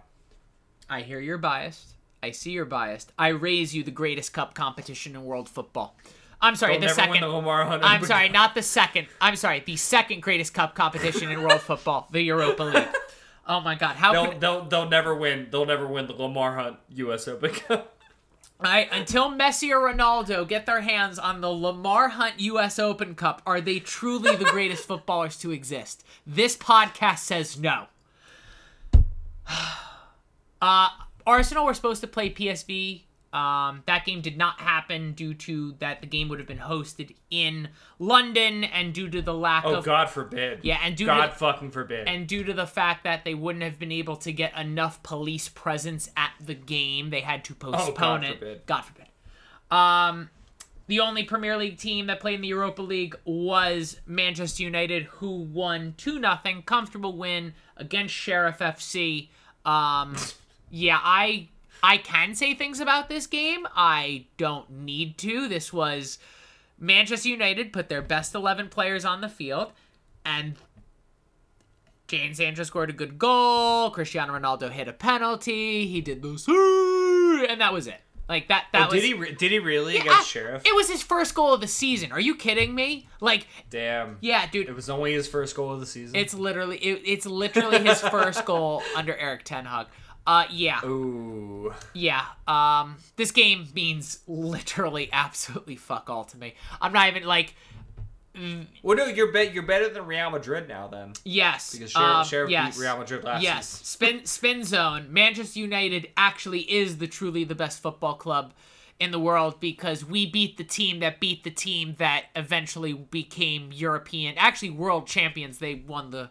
I 0.91 1.01
hear 1.01 1.21
you're 1.21 1.39
biased. 1.39 1.95
I 2.23 2.31
see 2.33 2.51
you're 2.53 2.65
biased. 2.67 3.13
I 3.19 3.29
raise 3.29 3.75
you 3.75 3.83
the 3.83 3.91
greatest 3.91 4.33
cup 4.35 4.55
competition 4.55 5.15
in 5.17 5.25
world 5.25 5.49
football. 5.49 5.97
I'm 6.41 6.55
sorry, 6.57 6.77
They'll 6.79 6.89
the 6.89 6.95
second. 6.95 7.21
the 7.23 7.29
I'm 7.83 8.05
sorry, 8.05 8.29
not 8.29 8.55
the 8.55 8.63
second. 8.63 9.07
I'm 9.21 9.37
sorry, 9.37 9.61
the 9.65 9.77
second 9.77 10.23
greatest 10.23 10.53
cup 10.53 10.75
competition 10.75 11.31
in 11.31 11.41
world 11.43 11.61
football, 11.61 12.09
the 12.11 12.21
Europa 12.21 12.63
League. 12.65 12.89
Oh 13.47 13.61
my 13.61 13.75
God, 13.75 13.97
how 13.97 14.13
They'll, 14.13 14.27
could 14.29 14.41
they'll 14.41 14.65
they'll 14.65 14.89
never 14.89 15.15
win. 15.15 15.49
They'll 15.51 15.67
never 15.67 15.87
win 15.87 16.07
the 16.07 16.15
Lamar 16.15 16.57
Hunt 16.57 16.77
U.S. 16.91 17.27
Open 17.27 17.51
Cup. 17.51 17.99
I, 18.61 18.89
until 18.93 19.33
Messi 19.33 19.71
or 19.71 19.93
Ronaldo 19.93 20.47
get 20.47 20.67
their 20.67 20.83
hands 20.83 21.19
on 21.19 21.41
the 21.41 21.51
Lamar 21.51 22.11
Hunt 22.11 22.39
U.S. 22.39 22.79
Open 22.79 23.17
Cup, 23.17 23.43
are 23.45 23.61
they 23.61 23.81
truly 23.81 24.37
the 24.37 24.45
greatest 24.53 24.87
footballers 24.87 25.37
to 25.39 25.51
exist? 25.51 26.05
This 26.27 26.57
podcast 26.57 27.19
says 27.19 27.59
no. 27.59 27.87
Uh, 30.65 30.91
Arsenal 31.27 31.67
were 31.67 31.75
supposed 31.75 32.01
to 32.03 32.07
play 32.07 32.31
PSV. 32.33 33.03
Um, 33.33 33.83
that 33.87 34.05
game 34.05 34.21
did 34.21 34.37
not 34.37 34.61
happen 34.61 35.13
due 35.15 35.33
to 35.33 35.73
that 35.79 36.03
the 36.03 36.07
game 36.07 36.29
would 36.29 36.39
have 36.39 36.47
been 36.47 36.59
hosted 36.59 37.15
in 37.31 37.69
London 37.99 38.63
and 38.65 38.93
due 38.93 39.09
to 39.09 39.23
the 39.23 39.33
lack 39.33 39.65
Oh 39.65 39.77
of 39.77 39.79
Oh, 39.79 39.83
God 39.83 40.11
forbid. 40.11 40.59
yeah, 40.63 40.79
and 40.85 40.95
due 40.97 41.07
to 41.07 41.13
God 41.13 41.27
to 41.29 41.33
fucking 41.37 41.71
forbid. 41.71 42.07
and 42.09 42.27
due 42.27 42.45
to 42.45 42.53
the 42.53 42.67
fact 42.67 43.05
that 43.05 43.25
they 43.25 43.35
wouldn't 43.35 43.65
have 43.65 43.79
been 43.79 43.91
able 43.93 44.17
to 44.17 44.33
get 44.33 44.55
enough 44.59 45.03
police 45.03 45.49
presence 45.49 46.11
at 46.15 46.33
the 46.45 46.53
game, 46.55 47.09
they 47.09 47.21
had 47.23 47.43
to 47.45 47.55
postpone 47.55 48.25
it. 48.25 48.33
Oh, 48.37 48.39
forbid. 48.39 48.67
God 48.67 48.81
forbid. 48.83 49.07
Um, 49.71 50.29
the 50.89 51.01
only 51.01 51.25
Premier 51.25 51.57
League 51.57 51.79
team 51.79 52.09
that 52.09 52.21
played 52.21 52.35
in 52.35 52.41
the 52.43 52.49
Europa 52.49 52.83
League 52.83 53.17
was 53.25 53.99
Manchester 54.07 54.63
United, 54.65 55.05
who 55.05 55.37
won 55.43 55.95
two 55.97 56.19
nothing, 56.19 56.61
comfortable 56.63 57.17
win 57.17 57.55
against 57.79 58.13
Sheriff 58.15 58.59
FC. 58.59 59.29
Um, 59.65 60.17
yeah, 60.71 60.99
I 61.03 61.49
I 61.83 61.97
can 61.97 62.35
say 62.35 62.55
things 62.55 62.79
about 62.81 63.09
this 63.09 63.27
game. 63.27 63.67
I 63.75 64.27
don't 64.37 64.71
need 64.71 65.19
to. 65.19 65.49
This 65.49 65.73
was 65.73 66.19
Manchester 66.79 67.29
United 67.29 67.73
put 67.73 67.89
their 67.89 68.03
best 68.03 68.35
eleven 68.35 68.69
players 68.69 69.05
on 69.05 69.21
the 69.21 69.29
field, 69.29 69.73
and 70.25 70.55
Jadon 72.09 72.37
Sancho 72.37 72.63
scored 72.65 72.91
a 72.91 72.93
good 72.93 73.19
goal. 73.19 73.91
Cristiano 73.91 74.39
Ronaldo 74.39 74.71
hit 74.71 74.87
a 74.89 74.93
penalty. 74.93 75.87
He 75.87 76.01
did 76.01 76.23
this, 76.23 76.47
and 76.47 77.61
that 77.61 77.73
was 77.73 77.87
it. 77.87 78.01
Like 78.29 78.49
that. 78.49 78.67
That 78.73 78.83
Oh, 78.83 78.93
was. 78.93 78.95
did 79.01 79.05
he? 79.05 79.15
Re- 79.15 79.33
did 79.35 79.51
he 79.51 79.59
really 79.59 79.95
Yeah, 79.95 80.03
against 80.03 80.29
Sheriff? 80.31 80.63
It 80.65 80.75
was 80.75 80.89
his 80.89 81.03
first 81.03 81.35
goal 81.35 81.53
of 81.55 81.61
the 81.61 81.67
season. 81.67 82.13
Are 82.13 82.21
you 82.21 82.35
kidding 82.37 82.75
me? 82.75 83.09
Like, 83.21 83.47
Damn. 83.69 84.19
yeah, 84.21 84.47
dude. 84.49 84.69
It 84.69 84.75
was 84.77 84.89
only 84.89 85.13
his 85.13 85.27
first 85.27 85.57
goal 85.57 85.73
of 85.73 85.81
the 85.81 85.87
season. 85.87 86.15
It's 86.17 86.33
literally 86.33 86.77
it, 86.79 87.03
it's 87.05 87.27
literally 87.27 87.81
his 87.81 88.01
first 88.11 88.45
goal 88.45 88.83
under 88.95 89.17
Erik 89.17 89.43
Ten 89.45 89.65
Hag. 89.65 89.87
Uh 90.27 90.45
yeah. 90.51 90.85
Ooh. 90.85 91.73
Yeah. 91.95 92.25
Um 92.47 92.97
this 93.17 93.31
game 93.31 93.67
means 93.75 94.21
literally 94.27 95.09
absolutely 95.13 95.77
fuck 95.77 96.09
all 96.11 96.25
to 96.25 96.37
me. 96.39 96.55
I'm 96.81 96.93
not 96.93 97.09
even 97.09 97.25
like 97.25 97.55
Well, 98.83 98.97
no, 98.97 99.07
you're 99.07 99.33
bet 99.33 99.53
you're 99.53 99.63
better 99.65 99.89
than 99.89 100.07
Real 100.07 100.31
Madrid 100.31 100.69
now 100.69 100.89
then 100.89 101.13
yes. 101.25 101.73
because 101.73 101.91
Sheriff, 101.91 102.09
um, 102.09 102.25
Sheriff 102.25 102.51
yes. 102.51 102.77
beat 102.77 102.83
Real 102.85 102.99
Madrid 102.99 103.25
last 103.25 103.43
Yes. 103.43 103.69
season. 103.69 103.85
Spin 103.85 104.27
spin 104.27 104.65
zone. 104.65 105.07
Manchester 105.13 105.59
United 105.61 106.09
actually 106.17 106.61
is 106.73 106.99
the 106.99 107.07
truly 107.07 107.45
the 107.45 107.55
best 107.55 107.83
football 107.83 108.15
club 108.15 108.53
in 109.01 109.11
the 109.11 109.19
world 109.19 109.59
because 109.59 110.05
we 110.05 110.25
beat 110.31 110.57
the 110.57 110.65
team 110.65 111.01
that 111.01 111.19
beat 111.19 111.43
the 111.43 111.51
team 111.51 111.97
that 111.99 112.27
eventually 112.37 112.93
became 112.93 113.73
European 113.73 114.35
actually 114.39 114.71
world 114.71 115.07
champions. 115.09 115.59
They 115.59 115.75
won 115.75 116.11
the 116.11 116.31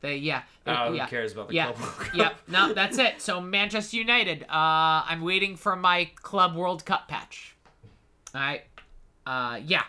they 0.00 0.16
yeah. 0.16 0.42
Oh, 0.66 0.88
who 0.88 0.96
yeah. 0.96 1.06
cares 1.06 1.32
about 1.32 1.48
the 1.48 1.54
yeah. 1.54 1.72
Club 1.72 1.80
World 1.80 1.94
Cup? 1.94 2.14
Yep. 2.14 2.34
No, 2.48 2.72
that's 2.72 2.98
it. 2.98 3.20
So 3.20 3.40
Manchester 3.40 3.96
United. 3.96 4.42
Uh, 4.44 5.04
I'm 5.06 5.20
waiting 5.20 5.56
for 5.56 5.76
my 5.76 6.10
Club 6.16 6.54
World 6.54 6.84
Cup 6.84 7.08
patch. 7.08 7.56
All 8.34 8.40
right. 8.40 8.62
Uh, 9.26 9.60
yeah. 9.64 9.84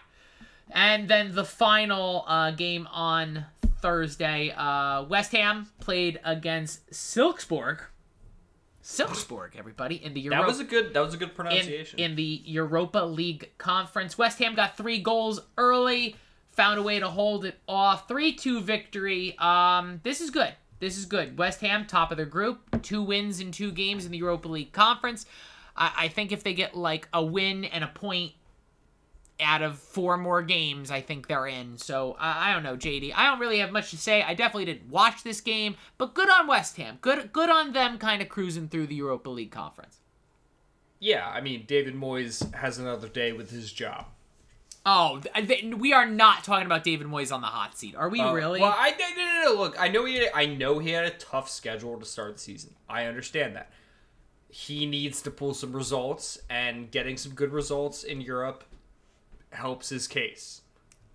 And 0.71 1.08
then 1.08 1.36
the 1.36 1.43
final 1.43 2.24
uh, 2.28 2.52
game 2.52 2.88
on 2.91 3.45
Thursday, 3.82 4.54
uh, 4.56 5.04
West 5.04 5.32
Ham 5.34 5.67
played 5.80 6.19
against 6.24 6.89
Silkeborg. 6.91 7.80
Silkeborg, 8.84 9.56
everybody, 9.58 10.04
in 10.04 10.13
the 10.13 10.30
That 10.30 10.45
was 10.45 10.60
a 10.60 10.63
good. 10.63 10.93
That 10.93 11.02
was 11.02 11.13
a 11.13 11.17
good 11.17 11.30
in, 11.30 11.36
pronunciation. 11.36 12.00
in 12.00 12.15
the 12.15 12.41
Europa 12.45 13.00
League 13.00 13.52
Conference. 13.58 14.17
West 14.17 14.39
Ham 14.39 14.56
got 14.56 14.76
three 14.76 15.00
goals 15.00 15.41
early, 15.58 16.15
found 16.51 16.79
a 16.79 16.83
way 16.83 16.99
to 16.99 17.07
hold 17.07 17.45
it 17.45 17.59
off. 17.67 18.07
3 18.07 18.33
2 18.33 18.61
victory. 18.61 19.37
Um, 19.37 19.99
this 20.03 20.21
is 20.21 20.29
good. 20.29 20.53
This 20.79 20.97
is 20.97 21.05
good. 21.05 21.37
West 21.37 21.61
Ham, 21.61 21.85
top 21.85 22.11
of 22.11 22.17
their 22.17 22.25
group, 22.25 22.81
two 22.81 23.03
wins 23.03 23.39
in 23.39 23.51
two 23.51 23.71
games 23.71 24.05
in 24.05 24.11
the 24.11 24.17
Europa 24.17 24.47
League 24.47 24.71
Conference. 24.71 25.25
I, 25.77 25.91
I 25.97 26.07
think 26.07 26.31
if 26.31 26.43
they 26.43 26.53
get 26.53 26.75
like 26.75 27.07
a 27.13 27.23
win 27.23 27.65
and 27.65 27.83
a 27.83 27.87
point 27.87 28.31
out 29.39 29.61
of 29.61 29.77
four 29.79 30.17
more 30.17 30.41
games, 30.43 30.91
I 30.91 31.01
think 31.01 31.27
they're 31.27 31.47
in. 31.47 31.77
So 31.77 32.15
I 32.19 32.49
I 32.49 32.53
don't 32.53 32.63
know, 32.63 32.77
JD. 32.77 33.13
I 33.15 33.25
don't 33.27 33.39
really 33.39 33.59
have 33.59 33.71
much 33.71 33.91
to 33.91 33.97
say. 33.97 34.21
I 34.23 34.33
definitely 34.33 34.65
didn't 34.65 34.89
watch 34.89 35.23
this 35.23 35.41
game, 35.41 35.75
but 35.97 36.13
good 36.13 36.29
on 36.29 36.47
West 36.47 36.77
Ham. 36.77 36.97
Good, 37.01 37.31
good 37.31 37.49
on 37.49 37.73
them, 37.73 37.97
kind 37.97 38.21
of 38.21 38.29
cruising 38.29 38.67
through 38.67 38.87
the 38.87 38.95
Europa 38.95 39.29
League 39.29 39.51
Conference. 39.51 39.97
yeah, 40.99 41.27
I 41.27 41.41
mean, 41.41 41.63
David 41.67 41.95
Moyes 41.95 42.53
has 42.55 42.77
another 42.77 43.07
day 43.07 43.31
with 43.33 43.49
his 43.51 43.71
job. 43.71 44.05
Oh, 44.83 45.21
we 45.77 45.93
are 45.93 46.07
not 46.07 46.43
talking 46.43 46.65
about 46.65 46.83
David 46.83 47.05
Moyes 47.05 47.31
on 47.31 47.41
the 47.41 47.47
hot 47.47 47.77
seat, 47.77 47.95
are 47.95 48.09
we? 48.09 48.19
Uh, 48.19 48.33
really? 48.33 48.59
Well, 48.59 48.75
I 48.75 48.91
no, 48.91 49.09
no, 49.15 49.25
no, 49.25 49.53
no, 49.53 49.61
Look, 49.61 49.79
I 49.79 49.89
know 49.89 50.05
he 50.05 50.15
had, 50.15 50.29
I 50.33 50.47
know 50.47 50.79
he 50.79 50.89
had 50.89 51.05
a 51.05 51.11
tough 51.11 51.49
schedule 51.49 51.99
to 51.99 52.05
start 52.05 52.33
the 52.33 52.39
season. 52.39 52.73
I 52.89 53.05
understand 53.05 53.55
that. 53.55 53.69
He 54.49 54.85
needs 54.85 55.21
to 55.21 55.31
pull 55.31 55.53
some 55.53 55.71
results, 55.71 56.39
and 56.49 56.89
getting 56.89 57.15
some 57.15 57.33
good 57.33 57.53
results 57.53 58.03
in 58.03 58.21
Europe 58.21 58.63
helps 59.51 59.89
his 59.89 60.07
case. 60.07 60.61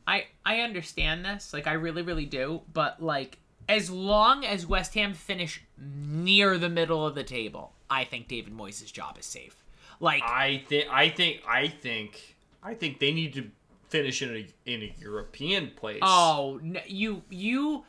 I 0.06 0.26
I 0.44 0.60
understand 0.60 1.24
this, 1.24 1.52
like 1.52 1.66
I 1.66 1.72
really 1.72 2.02
really 2.02 2.26
do, 2.26 2.62
but 2.72 3.02
like 3.02 3.38
as 3.68 3.90
long 3.90 4.44
as 4.44 4.66
West 4.66 4.94
Ham 4.94 5.12
finish 5.12 5.62
near 5.76 6.56
the 6.56 6.68
middle 6.68 7.04
of 7.04 7.14
the 7.14 7.24
table, 7.24 7.72
I 7.90 8.04
think 8.04 8.28
David 8.28 8.56
Moyes' 8.56 8.92
job 8.92 9.18
is 9.18 9.26
safe. 9.26 9.64
Like 9.98 10.22
I 10.22 10.62
think, 10.68 10.88
I 10.90 11.08
think, 11.08 11.42
I 11.48 11.68
think, 11.68 12.35
I 12.62 12.74
think 12.74 12.98
they 12.98 13.12
need 13.12 13.34
to 13.34 13.50
finish 13.88 14.22
in 14.22 14.30
a 14.30 14.46
in 14.70 14.82
a 14.82 14.94
European 15.00 15.70
place. 15.76 16.00
oh, 16.02 16.60
you 16.86 17.22
you 17.30 17.84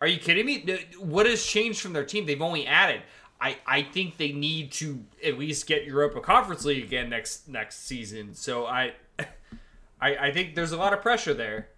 Are 0.00 0.06
you 0.06 0.18
kidding 0.18 0.46
me? 0.46 0.64
What 0.98 1.26
has 1.26 1.44
changed 1.44 1.80
from 1.80 1.92
their 1.92 2.04
team? 2.04 2.26
They've 2.26 2.42
only 2.42 2.66
added. 2.66 3.02
I, 3.40 3.58
I 3.66 3.82
think 3.82 4.16
they 4.16 4.32
need 4.32 4.72
to 4.72 5.04
at 5.22 5.38
least 5.38 5.66
get 5.66 5.84
Europa 5.84 6.20
Conference 6.20 6.64
League 6.64 6.84
again 6.84 7.10
next 7.10 7.48
next 7.48 7.86
season. 7.86 8.34
So 8.34 8.66
I 8.66 8.94
I, 10.00 10.16
I 10.16 10.32
think 10.32 10.54
there's 10.54 10.72
a 10.72 10.76
lot 10.76 10.92
of 10.92 11.02
pressure 11.02 11.34
there. 11.34 11.68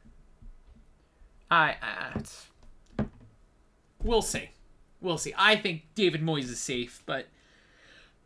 I, 1.50 1.76
I 1.82 3.04
we'll 4.02 4.22
see. 4.22 4.50
We'll 5.00 5.18
see. 5.18 5.34
I 5.36 5.56
think 5.56 5.82
David 5.94 6.22
Moyes 6.22 6.44
is 6.44 6.60
safe, 6.60 7.02
but 7.06 7.26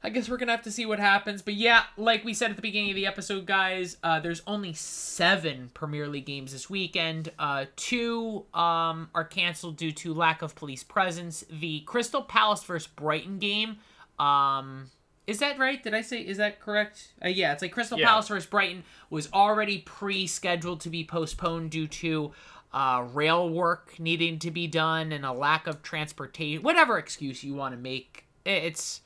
I 0.04 0.10
guess 0.10 0.28
we're 0.28 0.36
gonna 0.36 0.52
have 0.52 0.62
to 0.62 0.70
see 0.70 0.84
what 0.84 0.98
happens. 0.98 1.42
But 1.42 1.54
yeah, 1.54 1.84
like 1.96 2.24
we 2.24 2.34
said 2.34 2.50
at 2.50 2.56
the 2.56 2.62
beginning 2.62 2.90
of 2.90 2.96
the 2.96 3.06
episode, 3.06 3.46
guys, 3.46 3.96
uh, 4.02 4.18
there's 4.20 4.42
only 4.46 4.72
seven 4.72 5.70
Premier 5.74 6.08
League 6.08 6.26
games 6.26 6.52
this 6.52 6.68
weekend. 6.68 7.30
Uh, 7.38 7.66
two 7.76 8.44
um, 8.52 9.10
are 9.14 9.24
canceled 9.24 9.76
due 9.76 9.92
to 9.92 10.12
lack 10.12 10.42
of 10.42 10.54
police 10.54 10.82
presence. 10.82 11.44
The 11.48 11.80
Crystal 11.80 12.22
Palace 12.22 12.64
versus 12.64 12.88
Brighton 12.88 13.38
game. 13.38 13.76
Um, 14.18 14.90
is 15.26 15.38
that 15.38 15.58
right? 15.58 15.80
Did 15.82 15.94
I 15.94 16.00
say? 16.00 16.20
Is 16.20 16.38
that 16.38 16.60
correct? 16.60 17.12
Uh, 17.24 17.28
yeah, 17.28 17.52
it's 17.52 17.62
like 17.62 17.70
Crystal 17.72 17.98
Yeah. 17.98 18.08
Palace 18.08 18.26
versus 18.28 18.46
Brighton 18.46 18.82
was 19.08 19.28
already 19.32 19.78
pre-scheduled 19.78 20.80
to 20.80 20.90
be 20.90 21.04
postponed 21.04 21.70
due 21.70 21.86
to 21.86 22.32
uh, 22.72 23.06
rail 23.12 23.48
work 23.48 24.00
needing 24.00 24.40
to 24.40 24.50
be 24.50 24.66
done 24.66 25.12
and 25.12 25.24
a 25.24 25.32
lack 25.32 25.68
of 25.68 25.82
transportation. 25.82 26.62
Whatever 26.62 26.98
excuse 26.98 27.44
you 27.44 27.54
want 27.54 27.72
to 27.74 27.80
make, 27.80 28.24
it's 28.44 29.00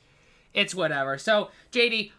it's 0.57 0.75
whatever. 0.75 1.17
So 1.17 1.51
JD, 1.71 2.11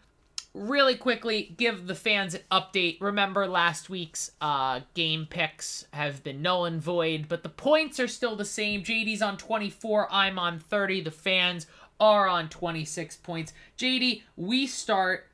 really 0.54 0.94
quickly 0.94 1.54
give 1.56 1.86
the 1.86 1.94
fans 1.94 2.34
an 2.34 2.42
update. 2.50 3.00
Remember 3.00 3.46
last 3.46 3.90
week's 3.90 4.30
uh, 4.40 4.80
game 4.94 5.26
picks 5.28 5.86
have 5.92 6.22
been 6.22 6.40
null 6.40 6.64
and 6.64 6.80
void, 6.80 7.26
but 7.28 7.42
the 7.42 7.48
points 7.48 7.98
are 8.00 8.08
still 8.08 8.36
the 8.36 8.44
same. 8.44 8.82
JD's 8.82 9.20
on 9.20 9.36
24, 9.36 10.08
I'm 10.10 10.38
on 10.38 10.58
30. 10.58 11.02
The 11.02 11.10
fans 11.10 11.66
are 12.00 12.28
on 12.28 12.48
26 12.48 13.16
points. 13.18 13.52
JD, 13.76 14.22
we 14.36 14.68
start 14.68 15.26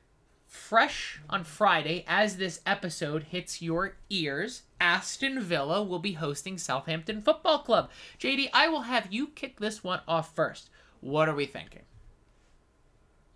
fresh 0.47 1.21
on 1.29 1.43
Friday 1.43 2.05
as 2.07 2.37
this 2.37 2.61
episode 2.65 3.23
hits 3.23 3.61
your 3.61 3.97
ears. 4.09 4.63
Aston 4.81 5.41
Villa 5.41 5.83
will 5.83 5.99
be 5.99 6.13
hosting 6.13 6.57
Southampton 6.57 7.21
Football 7.21 7.59
Club. 7.59 7.91
JD, 8.19 8.49
I 8.51 8.67
will 8.67 8.81
have 8.81 9.13
you 9.13 9.27
kick 9.27 9.59
this 9.59 9.83
one 9.83 10.01
off 10.07 10.35
first. 10.35 10.71
What 11.01 11.29
are 11.29 11.35
we 11.35 11.45
thinking? 11.45 11.83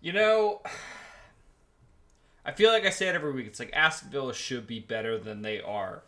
You 0.00 0.12
know, 0.12 0.62
I 2.44 2.52
feel 2.52 2.70
like 2.70 2.86
I 2.86 2.90
say 2.90 3.08
it 3.08 3.14
every 3.14 3.32
week. 3.32 3.46
It's 3.46 3.60
like 3.60 3.72
Aston 3.72 4.10
Villa 4.10 4.34
should 4.34 4.66
be 4.66 4.80
better 4.80 5.18
than 5.18 5.42
they 5.42 5.60
are, 5.60 6.02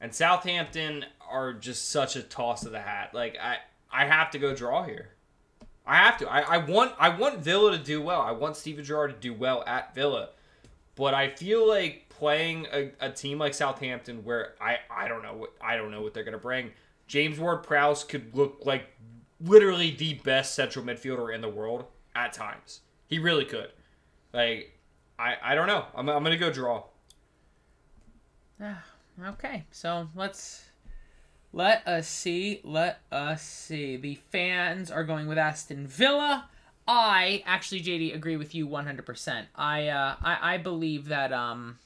and 0.00 0.14
Southampton 0.14 1.06
are 1.28 1.52
just 1.52 1.90
such 1.90 2.16
a 2.16 2.22
toss 2.22 2.64
of 2.64 2.72
the 2.72 2.80
hat. 2.80 3.14
Like 3.14 3.36
I, 3.40 3.58
I 3.92 4.06
have 4.06 4.30
to 4.32 4.38
go 4.38 4.54
draw 4.54 4.82
here. 4.82 5.10
I 5.86 5.96
have 5.96 6.18
to. 6.18 6.28
I, 6.28 6.40
I 6.40 6.58
want. 6.58 6.94
I 6.98 7.10
want 7.10 7.38
Villa 7.38 7.76
to 7.76 7.82
do 7.82 8.02
well. 8.02 8.20
I 8.20 8.32
want 8.32 8.56
Steven 8.56 8.84
Gerrard 8.84 9.12
to 9.12 9.20
do 9.20 9.32
well 9.32 9.62
at 9.66 9.94
Villa, 9.94 10.30
but 10.96 11.14
I 11.14 11.28
feel 11.28 11.66
like 11.66 12.08
playing 12.08 12.66
a, 12.72 12.90
a 13.00 13.10
team 13.10 13.38
like 13.38 13.54
Southampton, 13.54 14.24
where 14.24 14.54
I, 14.60 14.78
I 14.90 15.06
don't 15.06 15.22
know 15.22 15.34
what 15.34 15.52
I 15.60 15.76
don't 15.76 15.92
know 15.92 16.02
what 16.02 16.12
they're 16.12 16.24
gonna 16.24 16.38
bring. 16.38 16.72
James 17.06 17.38
Ward-Prowse 17.38 18.02
could 18.02 18.34
look 18.34 18.62
like 18.64 18.86
literally 19.40 19.92
the 19.92 20.14
best 20.14 20.56
central 20.56 20.84
midfielder 20.84 21.32
in 21.32 21.40
the 21.40 21.48
world 21.48 21.84
at 22.16 22.32
times. 22.32 22.80
He 23.08 23.18
really 23.18 23.44
could. 23.44 23.70
Like, 24.32 24.78
I, 25.18 25.34
I 25.42 25.54
don't 25.54 25.66
know. 25.66 25.86
I'm, 25.94 26.08
I'm 26.08 26.22
gonna 26.22 26.36
go 26.36 26.52
draw. 26.52 26.84
Okay, 29.18 29.64
so 29.70 30.10
let's 30.14 30.66
let 31.54 31.88
us 31.88 32.06
see. 32.06 32.60
Let 32.62 33.00
us 33.10 33.40
see. 33.42 33.96
The 33.96 34.16
fans 34.30 34.90
are 34.90 35.04
going 35.04 35.26
with 35.26 35.38
Aston 35.38 35.86
Villa. 35.86 36.50
I 36.86 37.42
actually, 37.46 37.80
JD, 37.80 38.14
agree 38.14 38.36
with 38.36 38.54
you 38.54 38.68
100%. 38.68 39.46
I 39.54 39.88
uh, 39.88 40.16
I, 40.22 40.54
I 40.54 40.58
believe 40.58 41.06
that 41.06 41.32
um, 41.32 41.78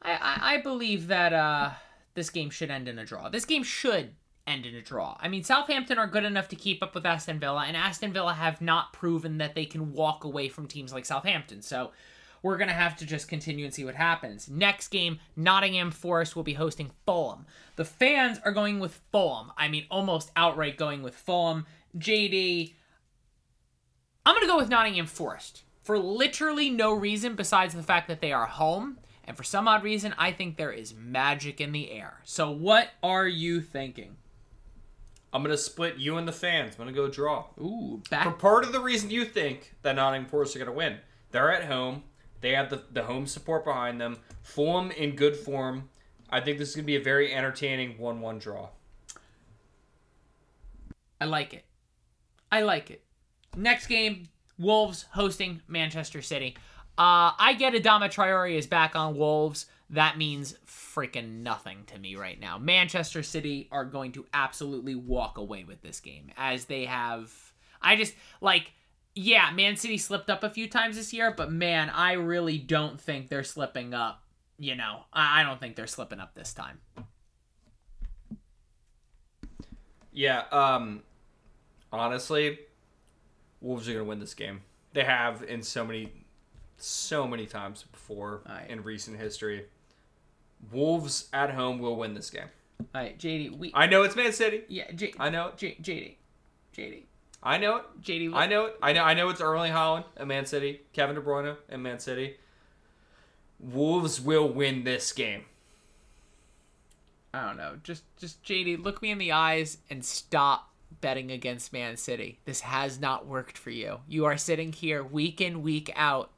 I, 0.00 0.12
I 0.12 0.54
I 0.54 0.56
believe 0.58 1.08
that 1.08 1.32
uh, 1.32 1.70
this 2.14 2.30
game 2.30 2.50
should 2.50 2.70
end 2.70 2.86
in 2.86 3.00
a 3.00 3.04
draw. 3.04 3.28
This 3.28 3.44
game 3.44 3.64
should 3.64 4.10
end 4.46 4.66
in 4.66 4.74
a 4.74 4.82
draw. 4.82 5.16
I 5.20 5.28
mean, 5.28 5.42
Southampton 5.42 5.98
are 5.98 6.06
good 6.06 6.24
enough 6.24 6.48
to 6.48 6.56
keep 6.56 6.82
up 6.82 6.94
with 6.94 7.06
Aston 7.06 7.40
Villa, 7.40 7.64
and 7.66 7.76
Aston 7.76 8.12
Villa 8.12 8.34
have 8.34 8.60
not 8.60 8.92
proven 8.92 9.38
that 9.38 9.54
they 9.54 9.64
can 9.64 9.92
walk 9.92 10.24
away 10.24 10.48
from 10.48 10.66
teams 10.66 10.92
like 10.92 11.04
Southampton. 11.04 11.62
So 11.62 11.92
we're 12.42 12.58
going 12.58 12.68
to 12.68 12.74
have 12.74 12.96
to 12.98 13.06
just 13.06 13.26
continue 13.26 13.64
and 13.64 13.72
see 13.72 13.86
what 13.86 13.94
happens. 13.94 14.50
Next 14.50 14.88
game, 14.88 15.18
Nottingham 15.34 15.90
Forest 15.90 16.36
will 16.36 16.42
be 16.42 16.52
hosting 16.52 16.90
Fulham. 17.06 17.46
The 17.76 17.86
fans 17.86 18.38
are 18.44 18.52
going 18.52 18.80
with 18.80 19.00
Fulham. 19.10 19.50
I 19.56 19.68
mean, 19.68 19.86
almost 19.90 20.30
outright 20.36 20.76
going 20.76 21.02
with 21.02 21.14
Fulham. 21.14 21.64
JD, 21.96 22.74
I'm 24.26 24.34
going 24.34 24.46
to 24.46 24.52
go 24.52 24.58
with 24.58 24.68
Nottingham 24.68 25.06
Forest 25.06 25.62
for 25.82 25.98
literally 25.98 26.68
no 26.68 26.92
reason 26.92 27.34
besides 27.34 27.74
the 27.74 27.82
fact 27.82 28.08
that 28.08 28.20
they 28.20 28.32
are 28.32 28.46
home. 28.46 28.98
And 29.26 29.38
for 29.38 29.42
some 29.42 29.66
odd 29.66 29.82
reason, 29.82 30.14
I 30.18 30.32
think 30.32 30.58
there 30.58 30.70
is 30.70 30.94
magic 30.94 31.62
in 31.62 31.72
the 31.72 31.90
air. 31.90 32.20
So, 32.24 32.50
what 32.50 32.90
are 33.02 33.26
you 33.26 33.62
thinking? 33.62 34.16
I'm 35.34 35.42
gonna 35.42 35.56
split 35.58 35.96
you 35.96 36.16
and 36.16 36.28
the 36.28 36.32
fans. 36.32 36.74
I'm 36.78 36.84
gonna 36.84 36.92
go 36.92 37.08
draw. 37.08 37.46
Ooh, 37.60 38.00
For 38.08 38.30
part 38.30 38.64
of 38.64 38.72
the 38.72 38.80
reason 38.80 39.10
you 39.10 39.24
think 39.24 39.74
that 39.82 39.96
Nottingham 39.96 40.30
Forest 40.30 40.54
are 40.54 40.60
gonna 40.60 40.72
win, 40.72 40.98
they're 41.32 41.52
at 41.52 41.64
home. 41.64 42.04
They 42.40 42.52
have 42.52 42.70
the, 42.70 42.82
the 42.92 43.02
home 43.02 43.26
support 43.26 43.64
behind 43.64 44.00
them. 44.00 44.18
Fulham 44.42 44.92
in 44.92 45.16
good 45.16 45.34
form. 45.36 45.88
I 46.30 46.40
think 46.40 46.58
this 46.58 46.68
is 46.68 46.76
gonna 46.76 46.86
be 46.86 46.94
a 46.94 47.02
very 47.02 47.34
entertaining 47.34 47.98
one-one 47.98 48.38
draw. 48.38 48.68
I 51.20 51.24
like 51.24 51.52
it. 51.52 51.64
I 52.52 52.62
like 52.62 52.90
it. 52.92 53.02
Next 53.56 53.88
game, 53.88 54.28
Wolves 54.56 55.06
hosting 55.14 55.62
Manchester 55.66 56.22
City. 56.22 56.56
Uh, 56.96 57.34
I 57.38 57.56
get 57.58 57.72
Adama 57.72 58.04
Traore 58.08 58.56
is 58.56 58.68
back 58.68 58.94
on 58.94 59.16
Wolves. 59.16 59.66
That 59.90 60.16
means 60.18 60.56
freaking 60.66 61.42
nothing 61.42 61.84
to 61.86 61.98
me 61.98 62.16
right 62.16 62.40
now. 62.40 62.58
Manchester 62.58 63.22
City 63.22 63.68
are 63.70 63.84
going 63.84 64.12
to 64.12 64.26
absolutely 64.32 64.94
walk 64.94 65.38
away 65.38 65.64
with 65.64 65.82
this 65.82 66.00
game 66.00 66.30
as 66.36 66.64
they 66.64 66.86
have. 66.86 67.32
I 67.82 67.96
just 67.96 68.14
like, 68.40 68.72
yeah, 69.14 69.50
Man 69.52 69.76
City 69.76 69.98
slipped 69.98 70.30
up 70.30 70.42
a 70.42 70.50
few 70.50 70.68
times 70.68 70.96
this 70.96 71.12
year, 71.12 71.30
but 71.30 71.52
man, 71.52 71.90
I 71.90 72.12
really 72.12 72.58
don't 72.58 73.00
think 73.00 73.28
they're 73.28 73.44
slipping 73.44 73.94
up. 73.94 74.22
You 74.58 74.74
know, 74.74 75.00
I 75.12 75.42
don't 75.42 75.60
think 75.60 75.76
they're 75.76 75.86
slipping 75.86 76.20
up 76.20 76.34
this 76.34 76.54
time. 76.54 76.80
Yeah. 80.12 80.44
Um. 80.50 81.02
Honestly, 81.92 82.58
Wolves 83.60 83.88
are 83.88 83.92
gonna 83.92 84.04
win 84.04 84.18
this 84.18 84.34
game. 84.34 84.62
They 84.92 85.04
have 85.04 85.42
in 85.42 85.62
so 85.62 85.84
many, 85.84 86.12
so 86.76 87.26
many 87.26 87.46
times 87.46 87.84
before 87.90 88.42
in 88.68 88.82
recent 88.82 89.18
history. 89.18 89.66
Wolves 90.72 91.28
at 91.32 91.50
home 91.50 91.78
will 91.78 91.96
win 91.96 92.14
this 92.14 92.30
game. 92.30 92.48
All 92.94 93.02
right, 93.02 93.18
JD, 93.18 93.56
we 93.58 93.70
I 93.74 93.86
know 93.86 94.02
it's 94.02 94.16
Man 94.16 94.32
City. 94.32 94.62
yeah, 94.68 94.90
J, 94.92 95.14
I 95.18 95.30
know 95.30 95.48
it. 95.48 95.56
J, 95.56 95.76
JD, 95.80 96.14
JD, 96.76 97.02
I 97.42 97.58
know 97.58 97.76
it. 97.76 97.84
JD. 98.02 98.34
I 98.34 98.46
know 98.46 98.66
it. 98.66 98.76
I 98.82 98.92
know. 98.92 99.02
I 99.02 99.14
know 99.14 99.28
it's 99.28 99.40
Erling 99.40 99.72
Haaland 99.72 100.04
at 100.16 100.26
Man 100.26 100.46
City, 100.46 100.80
Kevin 100.92 101.14
De 101.14 101.20
Bruyne 101.22 101.56
at 101.68 101.80
Man 101.80 101.98
City. 101.98 102.36
Wolves 103.60 104.20
will 104.20 104.48
win 104.48 104.84
this 104.84 105.12
game. 105.12 105.42
I 107.32 107.46
don't 107.46 107.56
know. 107.56 107.78
Just 107.82 108.04
just 108.16 108.42
JD, 108.44 108.82
look 108.82 109.02
me 109.02 109.10
in 109.10 109.18
the 109.18 109.32
eyes 109.32 109.78
and 109.90 110.04
stop 110.04 110.70
betting 111.00 111.30
against 111.32 111.72
Man 111.72 111.96
City. 111.96 112.38
This 112.44 112.60
has 112.60 113.00
not 113.00 113.26
worked 113.26 113.58
for 113.58 113.70
you. 113.70 114.00
You 114.08 114.24
are 114.24 114.36
sitting 114.36 114.72
here 114.72 115.02
week 115.02 115.40
in, 115.40 115.62
week 115.62 115.92
out, 115.96 116.30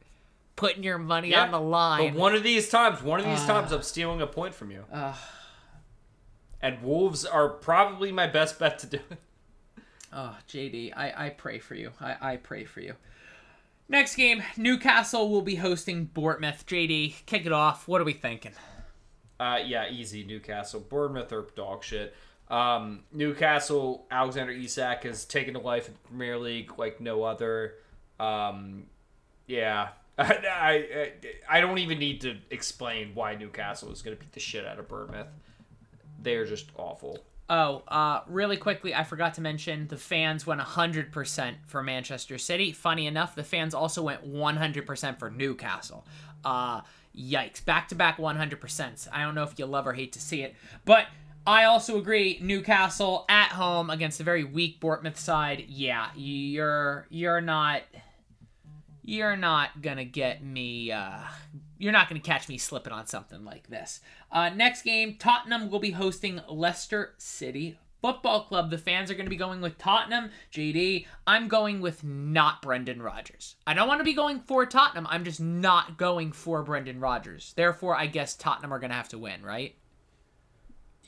putting 0.57 0.83
your 0.83 0.99
money 0.99 1.35
on 1.35 1.51
the 1.51 1.61
line. 1.61 2.13
But 2.13 2.19
one 2.19 2.35
of 2.35 2.43
these 2.43 2.69
times, 2.69 3.03
one 3.03 3.21
of 3.21 3.27
these 3.27 3.45
times, 3.45 3.73
I'm 3.73 3.83
stealing 3.83 4.21
a 4.23 4.27
point 4.27 4.55
from 4.55 4.71
you. 4.71 4.85
Ugh. 4.93 5.15
And 6.61 6.83
Wolves 6.83 7.25
are 7.25 7.49
probably 7.49 8.11
my 8.11 8.27
best 8.27 8.59
bet 8.59 8.79
to 8.81 8.87
do 8.87 8.99
it. 9.11 9.19
Oh, 10.13 10.37
JD, 10.49 10.95
I, 10.97 11.27
I 11.27 11.29
pray 11.31 11.59
for 11.59 11.75
you. 11.75 11.93
I, 12.01 12.17
I 12.33 12.37
pray 12.37 12.65
for 12.65 12.81
you. 12.81 12.95
Next 13.89 14.17
game, 14.17 14.43
Newcastle 14.57 15.31
will 15.31 15.43
be 15.43 15.57
hosting 15.57 16.07
Bournemouth. 16.07 16.67
JD, 16.67 17.27
kick 17.27 17.47
it 17.47 17.53
off. 17.53 17.87
What 17.87 18.01
are 18.01 18.05
we 18.05 18.15
thinking? 18.15 18.53
Uh, 19.39 19.61
yeah, 19.65 19.89
easy. 19.91 20.25
Newcastle, 20.25 20.81
Bournemouth 20.81 21.33
are 21.33 21.47
dog 21.55 21.85
shit. 21.85 22.15
Um, 22.49 23.01
Newcastle, 23.13 24.07
Alexander 24.11 24.53
Isak 24.53 25.05
has 25.05 25.25
taken 25.25 25.55
to 25.55 25.61
life 25.61 25.89
in 25.89 25.95
the 25.95 26.09
Premier 26.09 26.39
League 26.39 26.79
like 26.79 27.01
no 27.01 27.23
other. 27.23 27.75
Um, 28.19 28.85
yeah, 29.47 29.89
I, 30.19 30.33
I 30.33 31.13
I 31.49 31.61
don't 31.61 31.79
even 31.79 31.99
need 31.99 32.23
to 32.23 32.37
explain 32.51 33.11
why 33.15 33.35
Newcastle 33.35 33.93
is 33.93 34.03
going 34.03 34.17
to 34.17 34.21
beat 34.21 34.33
the 34.33 34.41
shit 34.41 34.67
out 34.67 34.79
of 34.79 34.89
Bournemouth. 34.89 35.29
They 36.21 36.37
are 36.37 36.47
just 36.47 36.71
awful. 36.77 37.19
Oh, 37.49 37.83
uh, 37.87 38.23
really 38.27 38.57
quickly, 38.57 38.93
I 38.93 39.05
forgot 39.05 39.35
to 39.35 39.41
mention 39.41 39.87
the 39.87 39.97
fans 39.97 40.47
went 40.47 40.61
100% 40.61 41.55
for 41.67 41.81
Manchester 41.81 42.39
City. 42.39 42.73
Funny 42.73 43.07
enough, 43.07 43.37
the 43.37 43.45
fans 43.45 43.73
also 43.73 44.03
went 44.03 44.27
100% 44.29 45.19
for 45.19 45.31
Newcastle. 45.31 46.05
Uh, 46.45 46.81
yikes. 47.17 47.65
Back 47.65 47.89
to 47.89 47.95
back 47.95 48.19
100%. 48.19 49.09
I 49.13 49.23
don't 49.23 49.37
know 49.37 49.45
if 49.45 49.59
you 49.59 49.67
love 49.67 49.87
or 49.87 49.93
hate 49.93 50.13
to 50.15 50.21
see 50.21 50.43
it. 50.43 50.57
But 50.85 51.07
I 51.47 51.65
also 51.65 51.99
agree, 51.99 52.41
Newcastle 52.43 53.25
at 53.29 53.51
home 53.51 53.91
against 53.91 54.19
a 54.19 54.25
very 54.25 54.43
weak 54.43 54.81
Bournemouth 54.81 55.19
side. 55.19 55.67
Yeah, 55.69 56.09
you're 56.17 57.07
you're 57.09 57.41
not 57.41 57.83
you're 59.07 59.37
not 59.37 59.81
gonna 59.81 60.05
get 60.05 60.45
me 60.45 60.93
uh, 60.93 61.21
you're 61.79 61.93
not 61.93 62.09
gonna 62.09 62.21
catch 62.21 62.49
me 62.49 62.59
slipping 62.59 62.93
on 62.93 63.07
something 63.07 63.45
like 63.45 63.69
this. 63.69 64.01
Uh, 64.31 64.51
next 64.51 64.83
game 64.83 65.17
tottenham 65.19 65.71
will 65.71 65.79
be 65.79 65.93
hosting 65.93 66.41
leicester 66.49 67.15
city 67.17 67.79
football 68.03 68.43
club. 68.43 68.71
The 68.71 68.79
fans 68.79 69.11
are 69.11 69.15
to 69.15 69.25
be 69.31 69.37
going 69.37 69.61
with 69.63 69.79
tottenham. 69.79 70.31
Jd 70.53 71.07
i'm 71.27 71.49
going 71.49 71.81
with 71.81 72.05
not 72.05 72.61
brendan 72.61 73.01
rodgers. 73.01 73.57
I 73.67 73.73
don't 73.73 73.89
want 73.89 74.01
to 74.01 74.05
be 74.05 74.13
going 74.13 74.41
for 74.41 74.67
tottenham. 74.67 75.07
I'm 75.09 75.25
just 75.25 75.41
not 75.41 75.97
going 75.97 76.33
for 76.33 76.63
brendan 76.63 77.01
rodgers. 77.01 77.55
Therefore 77.57 77.97
i 77.97 78.07
guess 78.07 78.35
tottenham 78.35 78.73
are 78.73 78.81
to 78.81 78.89
have 78.89 79.09
to 79.11 79.19
win 79.19 79.43
right? 79.43 79.77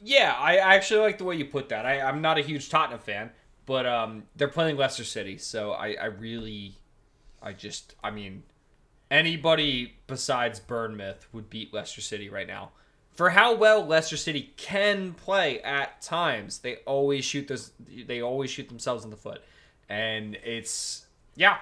Yeah, 0.00 0.34
I 0.38 0.56
actually 0.56 1.00
like 1.00 1.18
the 1.18 1.24
way 1.24 1.36
you 1.36 1.44
put 1.44 1.70
that. 1.70 1.84
I, 1.84 2.00
I'm 2.00 2.20
not 2.20 2.38
a 2.38 2.42
huge 2.42 2.68
Tottenham 2.68 3.00
fan, 3.00 3.30
but 3.66 3.86
um, 3.86 4.24
they're 4.36 4.48
playing 4.48 4.76
Leicester 4.76 5.04
City, 5.04 5.38
so 5.38 5.72
I, 5.72 5.96
I 6.00 6.06
really, 6.06 6.76
I 7.42 7.52
just, 7.52 7.94
I 8.02 8.10
mean, 8.10 8.42
anybody 9.10 9.94
besides 10.06 10.60
Bournemouth 10.60 11.26
would 11.32 11.50
beat 11.50 11.72
Leicester 11.72 12.00
City 12.00 12.28
right 12.28 12.46
now. 12.46 12.70
For 13.12 13.30
how 13.30 13.54
well 13.56 13.84
Leicester 13.84 14.16
City 14.16 14.52
can 14.56 15.12
play 15.12 15.60
at 15.62 16.00
times, 16.00 16.58
they 16.58 16.76
always 16.86 17.24
shoot 17.24 17.48
this. 17.48 17.72
They 18.06 18.22
always 18.22 18.48
shoot 18.50 18.68
themselves 18.68 19.02
in 19.02 19.10
the 19.10 19.16
foot, 19.16 19.42
and 19.88 20.36
it's 20.44 21.06
yeah, 21.34 21.56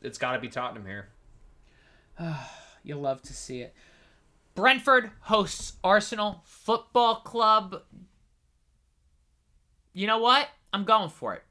it's 0.00 0.16
got 0.16 0.32
to 0.32 0.38
be 0.38 0.48
Tottenham 0.48 0.86
here. 0.86 1.08
You'll 2.82 3.00
love 3.00 3.20
to 3.22 3.34
see 3.34 3.60
it. 3.60 3.74
Brentford 4.54 5.10
hosts 5.20 5.74
Arsenal 5.82 6.42
Football 6.44 7.16
Club. 7.16 7.82
You 9.92 10.06
know 10.06 10.18
what? 10.18 10.48
I'm 10.72 10.84
going 10.84 11.10
for 11.10 11.34
it. 11.34 11.42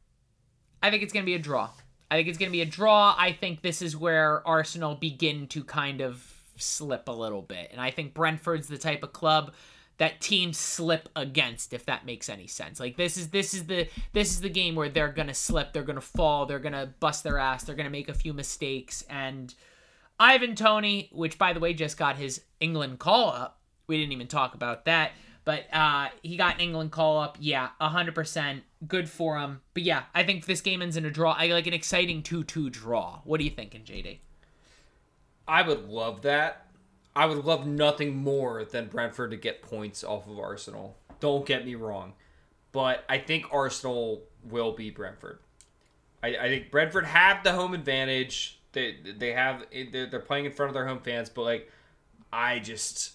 I 0.81 0.89
think 0.89 1.03
it's 1.03 1.13
going 1.13 1.23
to 1.23 1.29
be 1.29 1.35
a 1.35 1.39
draw. 1.39 1.69
I 2.13 2.17
think 2.17 2.27
it's 2.27 2.37
going 2.37 2.49
to 2.49 2.53
be 2.55 2.61
a 2.61 2.65
draw. 2.65 3.15
I 3.17 3.31
think 3.31 3.63
this 3.63 3.81
is 3.81 3.97
where 3.97 4.47
Arsenal 4.47 4.93
begin 4.93 5.47
to 5.47 5.63
kind 5.63 5.99
of 5.99 6.23
slip 6.57 7.07
a 7.07 7.11
little 7.11 7.41
bit. 7.41 7.69
And 7.71 7.81
I 7.81 7.89
think 7.89 8.13
Brentford's 8.13 8.67
the 8.67 8.77
type 8.77 9.01
of 9.01 9.13
club 9.13 9.51
that 9.97 10.21
teams 10.21 10.55
slip 10.55 11.09
against 11.15 11.73
if 11.73 11.87
that 11.87 12.05
makes 12.05 12.29
any 12.29 12.45
sense. 12.45 12.79
Like 12.79 12.97
this 12.97 13.17
is 13.17 13.29
this 13.29 13.55
is 13.55 13.65
the 13.65 13.87
this 14.11 14.29
is 14.29 14.41
the 14.41 14.49
game 14.49 14.75
where 14.75 14.89
they're 14.89 15.11
going 15.11 15.27
to 15.27 15.33
slip, 15.33 15.73
they're 15.73 15.81
going 15.81 15.95
to 15.95 16.01
fall, 16.01 16.45
they're 16.45 16.59
going 16.59 16.73
to 16.73 16.93
bust 16.99 17.23
their 17.23 17.39
ass, 17.39 17.63
they're 17.63 17.75
going 17.75 17.87
to 17.87 17.91
make 17.91 18.09
a 18.09 18.13
few 18.13 18.31
mistakes 18.31 19.03
and 19.09 19.55
Ivan 20.19 20.53
Toney, 20.53 21.09
which 21.13 21.39
by 21.39 21.51
the 21.53 21.59
way 21.59 21.73
just 21.73 21.97
got 21.97 22.17
his 22.17 22.41
England 22.59 22.99
call 22.99 23.31
up. 23.31 23.59
We 23.87 23.97
didn't 23.97 24.11
even 24.11 24.27
talk 24.27 24.53
about 24.53 24.85
that, 24.85 25.13
but 25.45 25.63
uh, 25.73 26.09
he 26.21 26.37
got 26.37 26.55
an 26.55 26.61
England 26.61 26.91
call 26.91 27.17
up. 27.17 27.37
Yeah, 27.39 27.69
hundred 27.81 28.13
percent, 28.13 28.61
good 28.87 29.09
for 29.09 29.37
him. 29.37 29.61
But 29.73 29.83
yeah, 29.83 30.03
I 30.13 30.23
think 30.23 30.45
this 30.45 30.61
game 30.61 30.81
ends 30.81 30.97
in 30.97 31.05
a 31.05 31.11
draw. 31.11 31.33
I 31.37 31.47
like 31.47 31.67
an 31.67 31.73
exciting 31.73 32.23
two-two 32.23 32.69
draw. 32.69 33.21
What 33.23 33.39
are 33.39 33.43
you 33.43 33.49
thinking, 33.49 33.81
JD? 33.81 34.19
I 35.47 35.61
would 35.61 35.87
love 35.89 36.21
that. 36.23 36.67
I 37.15 37.25
would 37.25 37.45
love 37.45 37.67
nothing 37.67 38.15
more 38.15 38.63
than 38.63 38.87
Brentford 38.87 39.31
to 39.31 39.37
get 39.37 39.61
points 39.61 40.03
off 40.03 40.27
of 40.27 40.39
Arsenal. 40.39 40.97
Don't 41.19 41.45
get 41.45 41.65
me 41.65 41.75
wrong, 41.75 42.13
but 42.71 43.03
I 43.07 43.19
think 43.19 43.45
Arsenal 43.51 44.23
will 44.49 44.73
beat 44.73 44.95
Brentford. 44.95 45.39
I, 46.23 46.35
I 46.37 46.47
think 46.47 46.71
Brentford 46.71 47.05
have 47.05 47.43
the 47.43 47.53
home 47.53 47.73
advantage. 47.73 48.59
They 48.71 48.97
they 49.17 49.33
have 49.33 49.65
they're, 49.91 50.07
they're 50.07 50.19
playing 50.19 50.45
in 50.45 50.51
front 50.51 50.69
of 50.69 50.73
their 50.73 50.87
home 50.87 50.99
fans, 50.99 51.29
but 51.29 51.43
like 51.43 51.71
I 52.31 52.59
just 52.59 53.13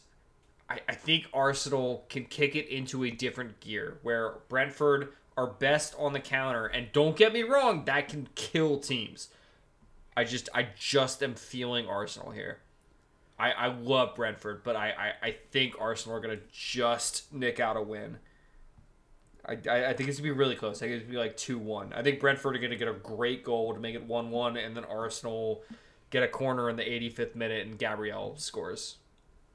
I, 0.71 0.81
I 0.89 0.95
think 0.95 1.27
Arsenal 1.33 2.05
can 2.09 2.25
kick 2.25 2.55
it 2.55 2.69
into 2.69 3.05
a 3.05 3.11
different 3.11 3.59
gear 3.61 3.99
where 4.03 4.35
Brentford 4.49 5.13
are 5.39 5.47
best 5.47 5.95
on 5.97 6.13
the 6.13 6.21
counter, 6.21 6.67
and 6.67 6.89
don't 6.93 7.17
get 7.17 7.33
me 7.33 7.45
wrong, 7.45 7.85
that 7.85 8.09
can 8.09 8.29
kill 8.35 8.81
teams. 8.81 9.29
I 10.17 10.25
just 10.25 10.49
I 10.53 10.67
just 10.77 11.23
am 11.23 11.35
feeling 11.37 11.87
Arsenal 11.87 12.33
here. 12.33 12.59
I, 13.39 13.53
I 13.53 13.67
love 13.69 14.17
Brentford, 14.17 14.65
but 14.65 14.75
I, 14.75 14.89
I, 14.89 15.27
I 15.29 15.37
think 15.53 15.77
Arsenal 15.81 16.17
are 16.17 16.21
gonna 16.21 16.41
just 16.51 17.33
nick 17.33 17.61
out 17.61 17.77
a 17.77 17.83
win. 17.83 18.19
I, 19.47 19.57
I, 19.71 19.91
I 19.91 19.93
think 19.93 20.09
it's 20.09 20.19
gonna 20.19 20.33
be 20.33 20.37
really 20.37 20.57
close. 20.57 20.83
I 20.83 20.87
think 20.87 20.95
it's 20.95 21.03
gonna 21.05 21.13
be 21.13 21.19
like 21.19 21.37
two 21.37 21.57
one. 21.57 21.93
I 21.93 22.03
think 22.03 22.19
Brentford 22.19 22.57
are 22.57 22.59
gonna 22.59 22.75
get 22.75 22.89
a 22.89 22.95
great 22.95 23.45
goal 23.45 23.73
to 23.75 23.79
make 23.79 23.95
it 23.95 24.03
one 24.03 24.33
one, 24.33 24.57
and 24.57 24.77
then 24.77 24.85
Arsenal 24.85 25.63
get 26.11 26.25
a 26.25 26.29
corner 26.29 26.69
in 26.69 26.75
the 26.75 26.83
85th 26.83 27.37
minute, 27.37 27.65
and 27.65 27.79
Gabriel 27.79 28.35
scores. 28.39 28.97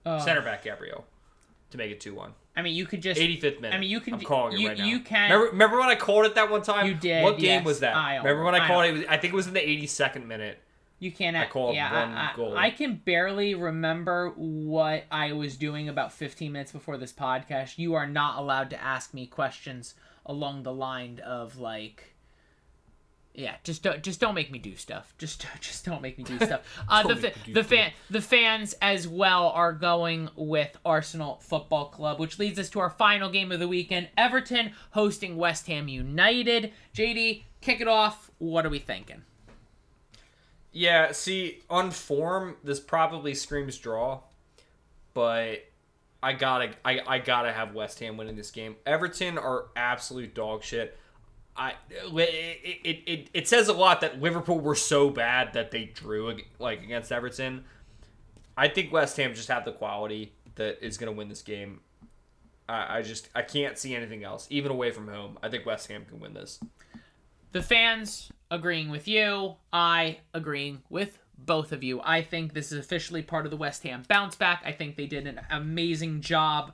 Uh, 0.05 0.19
Center 0.19 0.41
back 0.41 0.63
Gabriel 0.63 1.03
to 1.73 1.77
make 1.77 1.91
it 1.91 1.99
two 1.99 2.15
one. 2.15 2.33
I 2.55 2.61
mean, 2.61 2.75
you 2.75 2.85
could 2.85 3.01
just 3.01 3.19
85th 3.19 3.59
minute. 3.61 3.75
I 3.75 3.79
mean, 3.79 3.89
you 3.89 3.99
can 3.99 4.13
I'm 4.13 4.21
calling 4.21 4.53
it 4.53 4.59
you- 4.59 4.67
right 4.69 4.77
now. 4.77 4.85
you 4.85 4.99
can- 5.01 5.31
Remember, 5.31 5.51
remember 5.51 5.79
when 5.79 5.89
I 5.89 5.95
called 5.95 6.25
it 6.25 6.35
that 6.35 6.49
one 6.49 6.61
time? 6.61 6.85
You 6.87 6.93
did, 6.93 7.23
What 7.23 7.37
game 7.39 7.59
yes. 7.59 7.65
was 7.65 7.79
that? 7.81 7.95
I 7.95 8.17
remember 8.17 8.43
when 8.45 8.55
I 8.55 8.63
I 8.63 8.67
called 8.67 8.85
it? 8.85 8.97
it 9.01 9.07
I 9.09 9.17
think 9.17 9.33
it 9.33 9.35
was 9.35 9.47
in 9.47 9.53
the 9.53 9.59
82nd 9.59 10.25
minute. 10.27 10.59
You 10.99 11.11
can't. 11.11 11.35
I 11.35 11.47
called 11.47 11.75
yeah, 11.75 11.91
one 12.07 12.15
I, 12.15 12.31
I- 12.31 12.35
goal. 12.35 12.57
I 12.57 12.69
can 12.69 12.95
barely 13.03 13.55
remember 13.55 14.29
what 14.35 15.03
I 15.11 15.33
was 15.33 15.57
doing 15.57 15.89
about 15.89 16.13
15 16.13 16.51
minutes 16.51 16.71
before 16.71 16.97
this 16.97 17.11
podcast. 17.11 17.77
You 17.77 17.95
are 17.95 18.07
not 18.07 18.37
allowed 18.37 18.69
to 18.69 18.81
ask 18.81 19.13
me 19.13 19.25
questions 19.25 19.95
along 20.25 20.63
the 20.63 20.71
line 20.73 21.19
of 21.25 21.57
like, 21.57 22.12
yeah, 23.33 23.55
just 23.63 23.81
don't 23.81 24.03
just 24.03 24.19
don't 24.19 24.35
make 24.35 24.51
me 24.51 24.59
do 24.59 24.75
stuff. 24.75 25.13
Just 25.17 25.45
just 25.59 25.85
don't 25.85 26.01
make 26.01 26.17
me 26.17 26.23
do 26.23 26.37
stuff. 26.45 26.61
Uh, 26.87 27.03
the 27.03 27.15
fa- 27.15 27.21
make 27.21 27.35
me 27.35 27.41
do 27.45 27.53
the 27.53 27.63
fan 27.63 27.91
the 28.09 28.21
fans 28.21 28.73
as 28.81 29.07
well 29.07 29.49
are 29.49 29.73
going 29.73 30.29
with 30.35 30.77
Arsenal 30.85 31.39
Football 31.41 31.89
Club, 31.89 32.19
which 32.19 32.37
leads 32.37 32.59
us 32.59 32.69
to 32.71 32.79
our 32.79 32.89
final 32.91 33.29
game 33.29 33.51
of 33.51 33.59
the 33.59 33.67
weekend: 33.67 34.09
Everton 34.17 34.71
hosting 34.91 35.37
West 35.37 35.67
Ham 35.67 35.87
United. 35.87 36.73
JD, 36.95 37.43
kick 37.61 37.81
it 37.81 37.87
off. 37.87 38.29
What 38.37 38.65
are 38.65 38.69
we 38.69 38.79
thinking? 38.79 39.23
Yeah, 40.71 41.11
see, 41.11 41.61
on 41.69 41.91
form, 41.91 42.55
this 42.63 42.79
probably 42.79 43.35
screams 43.35 43.77
draw, 43.77 44.21
but 45.13 45.65
I 46.23 46.33
gotta, 46.33 46.71
I, 46.83 46.99
I 47.05 47.19
gotta 47.19 47.51
have 47.53 47.75
West 47.75 47.99
Ham 47.99 48.17
winning 48.17 48.35
this 48.35 48.49
game. 48.49 48.75
Everton 48.85 49.37
are 49.37 49.65
absolute 49.75 50.33
dog 50.33 50.63
shit. 50.63 50.97
I, 51.55 51.73
it, 51.89 52.81
it, 52.83 53.03
it, 53.05 53.29
it 53.33 53.47
says 53.47 53.67
a 53.67 53.73
lot 53.73 54.01
that 54.01 54.19
Liverpool 54.21 54.59
were 54.59 54.75
so 54.75 55.09
bad 55.09 55.53
that 55.53 55.69
they 55.71 55.85
drew 55.85 56.37
like 56.59 56.83
against 56.83 57.11
Everton. 57.11 57.63
I 58.57 58.67
think 58.67 58.91
West 58.91 59.17
Ham 59.17 59.33
just 59.35 59.49
have 59.49 59.63
the 59.65 59.71
quality 59.71 60.33
that 60.55 60.83
is 60.83 60.97
gonna 60.97 61.11
win 61.11 61.29
this 61.29 61.41
game. 61.43 61.81
I, 62.67 62.97
I 62.97 63.01
just, 63.01 63.29
I 63.35 63.41
can't 63.43 63.77
see 63.77 63.95
anything 63.95 64.23
else, 64.23 64.47
even 64.49 64.71
away 64.71 64.91
from 64.91 65.07
home. 65.07 65.37
I 65.43 65.49
think 65.49 65.65
West 65.65 65.87
Ham 65.89 66.05
can 66.05 66.19
win 66.19 66.33
this. 66.33 66.59
the 67.51 67.61
fans 67.61 68.31
agreeing 68.51 68.89
with 68.89 69.07
you, 69.07 69.55
I 69.71 70.19
agreeing 70.33 70.81
with 70.89 71.19
both 71.37 71.71
of 71.71 71.83
you. 71.83 72.01
I 72.03 72.21
think 72.21 72.53
this 72.53 72.71
is 72.71 72.79
officially 72.79 73.21
part 73.21 73.45
of 73.45 73.51
the 73.51 73.57
West 73.57 73.83
Ham 73.83 74.03
bounce 74.07 74.35
back. 74.35 74.61
I 74.65 74.71
think 74.71 74.95
they 74.95 75.07
did 75.07 75.27
an 75.27 75.41
amazing 75.49 76.21
job 76.21 76.73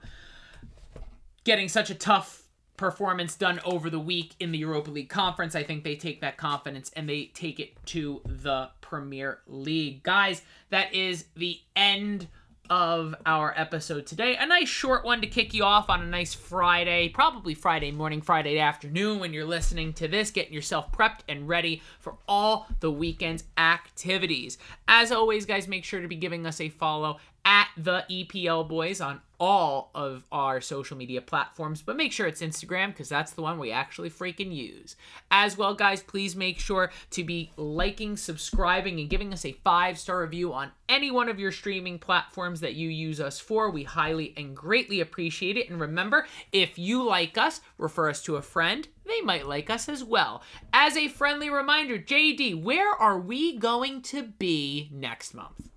getting 1.43 1.67
such 1.69 1.89
a 1.89 1.95
tough 1.95 2.43
performance 2.79 3.35
done 3.35 3.59
over 3.65 3.89
the 3.89 3.99
week 3.99 4.33
in 4.39 4.53
the 4.53 4.57
Europa 4.57 4.89
League 4.89 5.09
conference. 5.09 5.53
I 5.53 5.63
think 5.63 5.83
they 5.83 5.97
take 5.97 6.21
that 6.21 6.37
confidence 6.37 6.89
and 6.95 7.09
they 7.09 7.25
take 7.33 7.59
it 7.59 7.73
to 7.87 8.21
the 8.25 8.69
Premier 8.79 9.39
League. 9.47 10.01
Guys, 10.01 10.43
that 10.69 10.93
is 10.95 11.25
the 11.35 11.59
end 11.75 12.29
of 12.69 13.15
our 13.25 13.53
episode 13.57 14.05
today. 14.05 14.37
A 14.37 14.45
nice 14.45 14.69
short 14.69 15.03
one 15.03 15.19
to 15.21 15.27
kick 15.27 15.53
you 15.53 15.63
off 15.63 15.89
on 15.89 16.01
a 16.01 16.05
nice 16.05 16.33
Friday, 16.33 17.09
probably 17.09 17.53
Friday 17.53 17.91
morning, 17.91 18.21
Friday 18.21 18.59
afternoon 18.59 19.19
when 19.19 19.33
you're 19.33 19.43
listening 19.43 19.91
to 19.93 20.07
this, 20.07 20.31
getting 20.31 20.53
yourself 20.53 20.89
prepped 20.91 21.21
and 21.27 21.49
ready 21.49 21.81
for 21.99 22.15
all 22.27 22.67
the 22.79 22.91
weekend's 22.91 23.43
activities. 23.57 24.57
As 24.87 25.11
always, 25.11 25.45
guys, 25.45 25.67
make 25.67 25.83
sure 25.83 25.99
to 25.99 26.07
be 26.07 26.15
giving 26.15 26.45
us 26.45 26.61
a 26.61 26.69
follow 26.69 27.17
at 27.49 27.69
the 27.75 28.05
EPL 28.11 28.69
Boys 28.69 29.01
on 29.01 29.21
all 29.39 29.89
of 29.95 30.23
our 30.31 30.61
social 30.61 30.95
media 30.95 31.19
platforms, 31.19 31.81
but 31.81 31.97
make 31.97 32.11
sure 32.11 32.27
it's 32.27 32.43
Instagram 32.43 32.89
because 32.89 33.09
that's 33.09 33.31
the 33.31 33.41
one 33.41 33.57
we 33.57 33.71
actually 33.71 34.11
freaking 34.11 34.53
use. 34.53 34.95
As 35.31 35.57
well, 35.57 35.73
guys, 35.73 36.03
please 36.03 36.35
make 36.35 36.59
sure 36.59 36.91
to 37.09 37.23
be 37.23 37.51
liking, 37.57 38.17
subscribing, 38.17 38.99
and 38.99 39.09
giving 39.09 39.33
us 39.33 39.45
a 39.45 39.53
five 39.63 39.97
star 39.97 40.21
review 40.21 40.53
on 40.53 40.71
any 40.87 41.09
one 41.09 41.27
of 41.27 41.39
your 41.39 41.51
streaming 41.51 41.97
platforms 41.97 42.59
that 42.59 42.75
you 42.75 42.87
use 42.87 43.19
us 43.19 43.39
for. 43.39 43.71
We 43.71 43.83
highly 43.83 44.31
and 44.37 44.55
greatly 44.55 45.01
appreciate 45.01 45.57
it. 45.57 45.71
And 45.71 45.81
remember, 45.81 46.27
if 46.51 46.77
you 46.77 47.03
like 47.03 47.35
us, 47.35 47.61
refer 47.79 48.11
us 48.11 48.21
to 48.23 48.35
a 48.35 48.43
friend. 48.43 48.87
They 49.07 49.21
might 49.21 49.47
like 49.47 49.71
us 49.71 49.89
as 49.89 50.03
well. 50.03 50.43
As 50.71 50.95
a 50.95 51.07
friendly 51.07 51.49
reminder, 51.49 51.97
JD, 51.97 52.61
where 52.61 52.91
are 52.93 53.19
we 53.19 53.57
going 53.57 54.03
to 54.03 54.21
be 54.21 54.91
next 54.93 55.33
month? 55.33 55.69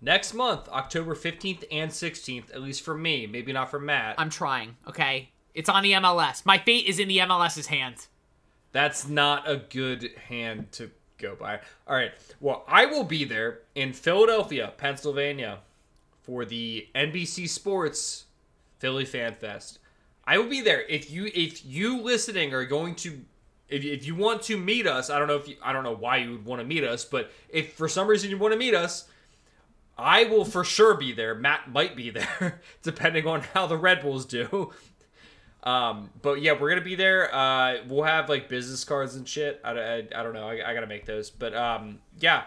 Next 0.00 0.32
month, 0.32 0.68
October 0.68 1.14
15th 1.14 1.64
and 1.72 1.90
16th, 1.90 2.54
at 2.54 2.62
least 2.62 2.82
for 2.82 2.96
me, 2.96 3.26
maybe 3.26 3.52
not 3.52 3.70
for 3.70 3.80
Matt. 3.80 4.14
I'm 4.18 4.30
trying, 4.30 4.76
okay? 4.86 5.30
It's 5.54 5.68
on 5.68 5.82
the 5.82 5.92
MLS. 5.92 6.46
My 6.46 6.58
fate 6.58 6.86
is 6.86 6.98
in 6.98 7.08
the 7.08 7.18
MLS's 7.18 7.66
hands. 7.66 8.08
That's 8.70 9.08
not 9.08 9.48
a 9.48 9.56
good 9.56 10.10
hand 10.28 10.70
to 10.72 10.90
go 11.18 11.34
by. 11.34 11.60
All 11.86 11.96
right. 11.96 12.12
Well, 12.40 12.64
I 12.68 12.86
will 12.86 13.04
be 13.04 13.24
there 13.24 13.60
in 13.74 13.92
Philadelphia, 13.92 14.72
Pennsylvania 14.76 15.58
for 16.22 16.44
the 16.44 16.86
NBC 16.94 17.48
Sports 17.48 18.26
Philly 18.78 19.04
Fan 19.04 19.34
Fest. 19.34 19.80
I 20.24 20.38
will 20.38 20.48
be 20.48 20.60
there. 20.60 20.82
If 20.82 21.10
you 21.10 21.30
if 21.34 21.64
you 21.64 22.00
listening 22.02 22.52
are 22.54 22.64
going 22.64 22.94
to 22.96 23.20
if, 23.68 23.84
if 23.84 24.06
you 24.06 24.14
want 24.14 24.42
to 24.42 24.56
meet 24.56 24.86
us, 24.86 25.10
I 25.10 25.18
don't 25.18 25.28
know 25.28 25.36
if 25.36 25.48
you, 25.48 25.56
I 25.62 25.72
don't 25.72 25.84
know 25.84 25.96
why 25.96 26.18
you 26.18 26.32
would 26.32 26.44
want 26.44 26.60
to 26.60 26.66
meet 26.66 26.84
us, 26.84 27.04
but 27.04 27.30
if 27.48 27.72
for 27.72 27.88
some 27.88 28.06
reason 28.06 28.30
you 28.30 28.38
want 28.38 28.52
to 28.52 28.58
meet 28.58 28.74
us, 28.74 29.08
I 29.98 30.24
will 30.24 30.44
for 30.44 30.62
sure 30.62 30.94
be 30.94 31.12
there. 31.12 31.34
Matt 31.34 31.70
might 31.70 31.96
be 31.96 32.10
there, 32.10 32.60
depending 32.82 33.26
on 33.26 33.40
how 33.40 33.66
the 33.66 33.76
Red 33.76 34.00
Bulls 34.00 34.24
do. 34.24 34.72
Um, 35.64 36.10
but 36.22 36.40
yeah, 36.40 36.52
we're 36.52 36.68
gonna 36.68 36.80
be 36.80 36.94
there. 36.94 37.34
Uh, 37.34 37.78
we'll 37.88 38.04
have 38.04 38.28
like 38.28 38.48
business 38.48 38.84
cards 38.84 39.16
and 39.16 39.28
shit. 39.28 39.60
I, 39.64 39.72
I, 39.72 39.96
I 40.14 40.22
don't 40.22 40.32
know. 40.32 40.48
I, 40.48 40.70
I 40.70 40.72
gotta 40.72 40.86
make 40.86 41.04
those. 41.04 41.30
But 41.30 41.54
um, 41.54 41.98
yeah, 42.20 42.44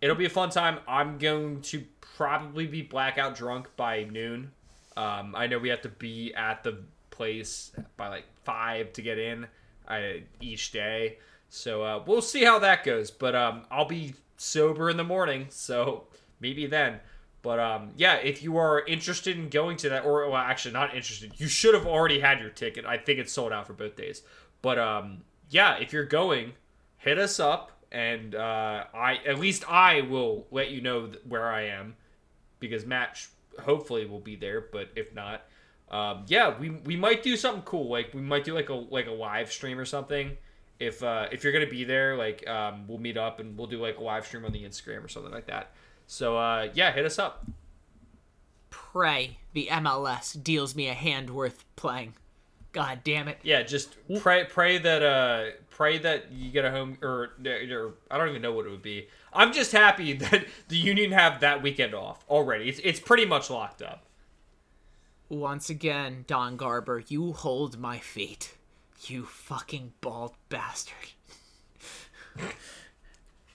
it'll 0.00 0.16
be 0.16 0.26
a 0.26 0.30
fun 0.30 0.50
time. 0.50 0.78
I'm 0.86 1.18
going 1.18 1.62
to 1.62 1.82
probably 2.00 2.66
be 2.66 2.82
blackout 2.82 3.34
drunk 3.34 3.68
by 3.76 4.04
noon. 4.04 4.52
Um, 4.96 5.34
I 5.34 5.46
know 5.46 5.58
we 5.58 5.70
have 5.70 5.82
to 5.82 5.88
be 5.88 6.34
at 6.34 6.62
the 6.62 6.82
place 7.10 7.72
by 7.96 8.08
like 8.08 8.24
five 8.44 8.92
to 8.92 9.02
get 9.02 9.18
in 9.18 9.46
uh, 9.88 10.00
each 10.40 10.72
day. 10.72 11.18
So 11.48 11.82
uh, 11.82 12.02
we'll 12.06 12.22
see 12.22 12.44
how 12.44 12.58
that 12.58 12.84
goes. 12.84 13.10
But 13.10 13.34
um, 13.34 13.62
I'll 13.70 13.86
be 13.86 14.14
sober 14.36 14.90
in 14.90 14.96
the 14.96 15.04
morning, 15.04 15.46
so 15.48 16.04
maybe 16.40 16.66
then. 16.66 17.00
But 17.42 17.58
um, 17.58 17.92
yeah, 17.96 18.16
if 18.16 18.42
you 18.42 18.58
are 18.58 18.84
interested 18.86 19.36
in 19.36 19.48
going 19.48 19.76
to 19.78 19.88
that, 19.90 20.04
or 20.04 20.28
well, 20.28 20.36
actually 20.36 20.72
not 20.72 20.94
interested, 20.94 21.32
you 21.38 21.48
should 21.48 21.74
have 21.74 21.86
already 21.86 22.20
had 22.20 22.40
your 22.40 22.50
ticket. 22.50 22.84
I 22.84 22.98
think 22.98 23.18
it's 23.18 23.32
sold 23.32 23.52
out 23.52 23.66
for 23.66 23.72
both 23.72 23.96
days. 23.96 24.22
But 24.62 24.78
um, 24.78 25.22
yeah, 25.48 25.78
if 25.78 25.92
you're 25.92 26.04
going, 26.04 26.52
hit 26.98 27.18
us 27.18 27.40
up, 27.40 27.72
and 27.90 28.34
uh, 28.34 28.84
I 28.94 29.20
at 29.26 29.38
least 29.38 29.70
I 29.70 30.02
will 30.02 30.46
let 30.50 30.70
you 30.70 30.80
know 30.80 31.10
where 31.26 31.50
I 31.50 31.62
am, 31.62 31.96
because 32.58 32.84
Matt 32.84 33.26
hopefully 33.60 34.04
will 34.04 34.20
be 34.20 34.36
there. 34.36 34.60
But 34.60 34.90
if 34.94 35.14
not, 35.14 35.46
um, 35.90 36.24
yeah, 36.28 36.58
we 36.58 36.70
we 36.70 36.96
might 36.96 37.22
do 37.22 37.36
something 37.36 37.62
cool. 37.62 37.88
Like 37.88 38.12
we 38.12 38.20
might 38.20 38.44
do 38.44 38.54
like 38.54 38.68
a 38.68 38.74
like 38.74 39.06
a 39.06 39.12
live 39.12 39.50
stream 39.50 39.78
or 39.78 39.86
something. 39.86 40.36
If 40.78 41.02
uh, 41.02 41.28
if 41.32 41.42
you're 41.42 41.54
gonna 41.54 41.66
be 41.66 41.84
there, 41.84 42.16
like 42.16 42.46
um, 42.46 42.86
we'll 42.86 42.98
meet 42.98 43.16
up 43.16 43.40
and 43.40 43.56
we'll 43.56 43.66
do 43.66 43.80
like 43.80 43.96
a 43.96 44.02
live 44.02 44.26
stream 44.26 44.44
on 44.44 44.52
the 44.52 44.62
Instagram 44.62 45.02
or 45.02 45.08
something 45.08 45.32
like 45.32 45.46
that. 45.46 45.72
So 46.10 46.36
uh, 46.36 46.70
yeah, 46.74 46.90
hit 46.90 47.06
us 47.06 47.20
up. 47.20 47.46
Pray 48.68 49.38
the 49.52 49.68
MLS 49.70 50.42
deals 50.42 50.74
me 50.74 50.88
a 50.88 50.92
hand 50.92 51.30
worth 51.30 51.64
playing. 51.76 52.14
God 52.72 53.02
damn 53.04 53.28
it. 53.28 53.38
Yeah, 53.44 53.62
just 53.62 53.96
pray 54.18 54.44
pray 54.44 54.78
that 54.78 55.04
uh 55.04 55.56
pray 55.70 55.98
that 55.98 56.32
you 56.32 56.50
get 56.50 56.64
a 56.64 56.70
home 56.72 56.98
or, 57.00 57.30
or 57.46 57.94
I 58.10 58.18
don't 58.18 58.28
even 58.28 58.42
know 58.42 58.52
what 58.52 58.66
it 58.66 58.70
would 58.70 58.82
be. 58.82 59.06
I'm 59.32 59.52
just 59.52 59.70
happy 59.70 60.12
that 60.14 60.46
the 60.66 60.76
Union 60.76 61.12
have 61.12 61.38
that 61.40 61.62
weekend 61.62 61.94
off 61.94 62.24
already. 62.28 62.68
It's 62.68 62.80
it's 62.82 62.98
pretty 62.98 63.24
much 63.24 63.48
locked 63.48 63.80
up. 63.80 64.04
Once 65.28 65.70
again, 65.70 66.24
Don 66.26 66.56
Garber, 66.56 67.04
you 67.06 67.32
hold 67.34 67.78
my 67.78 67.98
fate. 67.98 68.56
You 69.02 69.26
fucking 69.26 69.92
bald 70.00 70.32
bastard. 70.48 71.12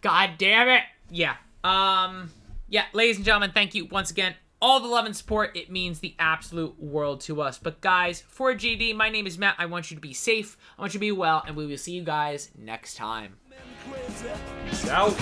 God 0.02 0.32
damn 0.38 0.70
it. 0.70 0.84
Yeah. 1.10 1.36
Um 1.62 2.32
yeah, 2.68 2.86
ladies 2.94 3.18
and 3.18 3.26
gentlemen, 3.26 3.52
thank 3.54 3.76
you 3.76 3.86
once 3.86 4.12
again. 4.12 4.36
All 4.62 4.80
the 4.80 4.88
love 4.88 5.06
and 5.06 5.16
support, 5.16 5.56
it 5.56 5.70
means 5.70 6.00
the 6.00 6.16
absolute 6.18 6.80
world 6.80 7.22
to 7.22 7.42
us. 7.42 7.60
But 7.60 7.82
guys, 7.82 8.22
for 8.28 8.54
GD, 8.54 8.96
my 8.96 9.10
name 9.10 9.28
is 9.28 9.38
Matt. 9.38 9.56
I 9.58 9.66
want 9.66 9.92
you 9.92 9.96
to 9.96 10.02
be 10.02 10.14
safe. 10.14 10.58
I 10.78 10.82
want 10.82 10.94
you 10.94 11.00
to 11.00 11.02
be 11.02 11.12
well, 11.12 11.44
and 11.46 11.56
we 11.56 11.66
will 11.66 11.78
see 11.78 11.92
you 11.92 12.04
guys 12.04 12.50
next 12.58 12.96
time. 12.96 13.38
Out. 14.90 15.16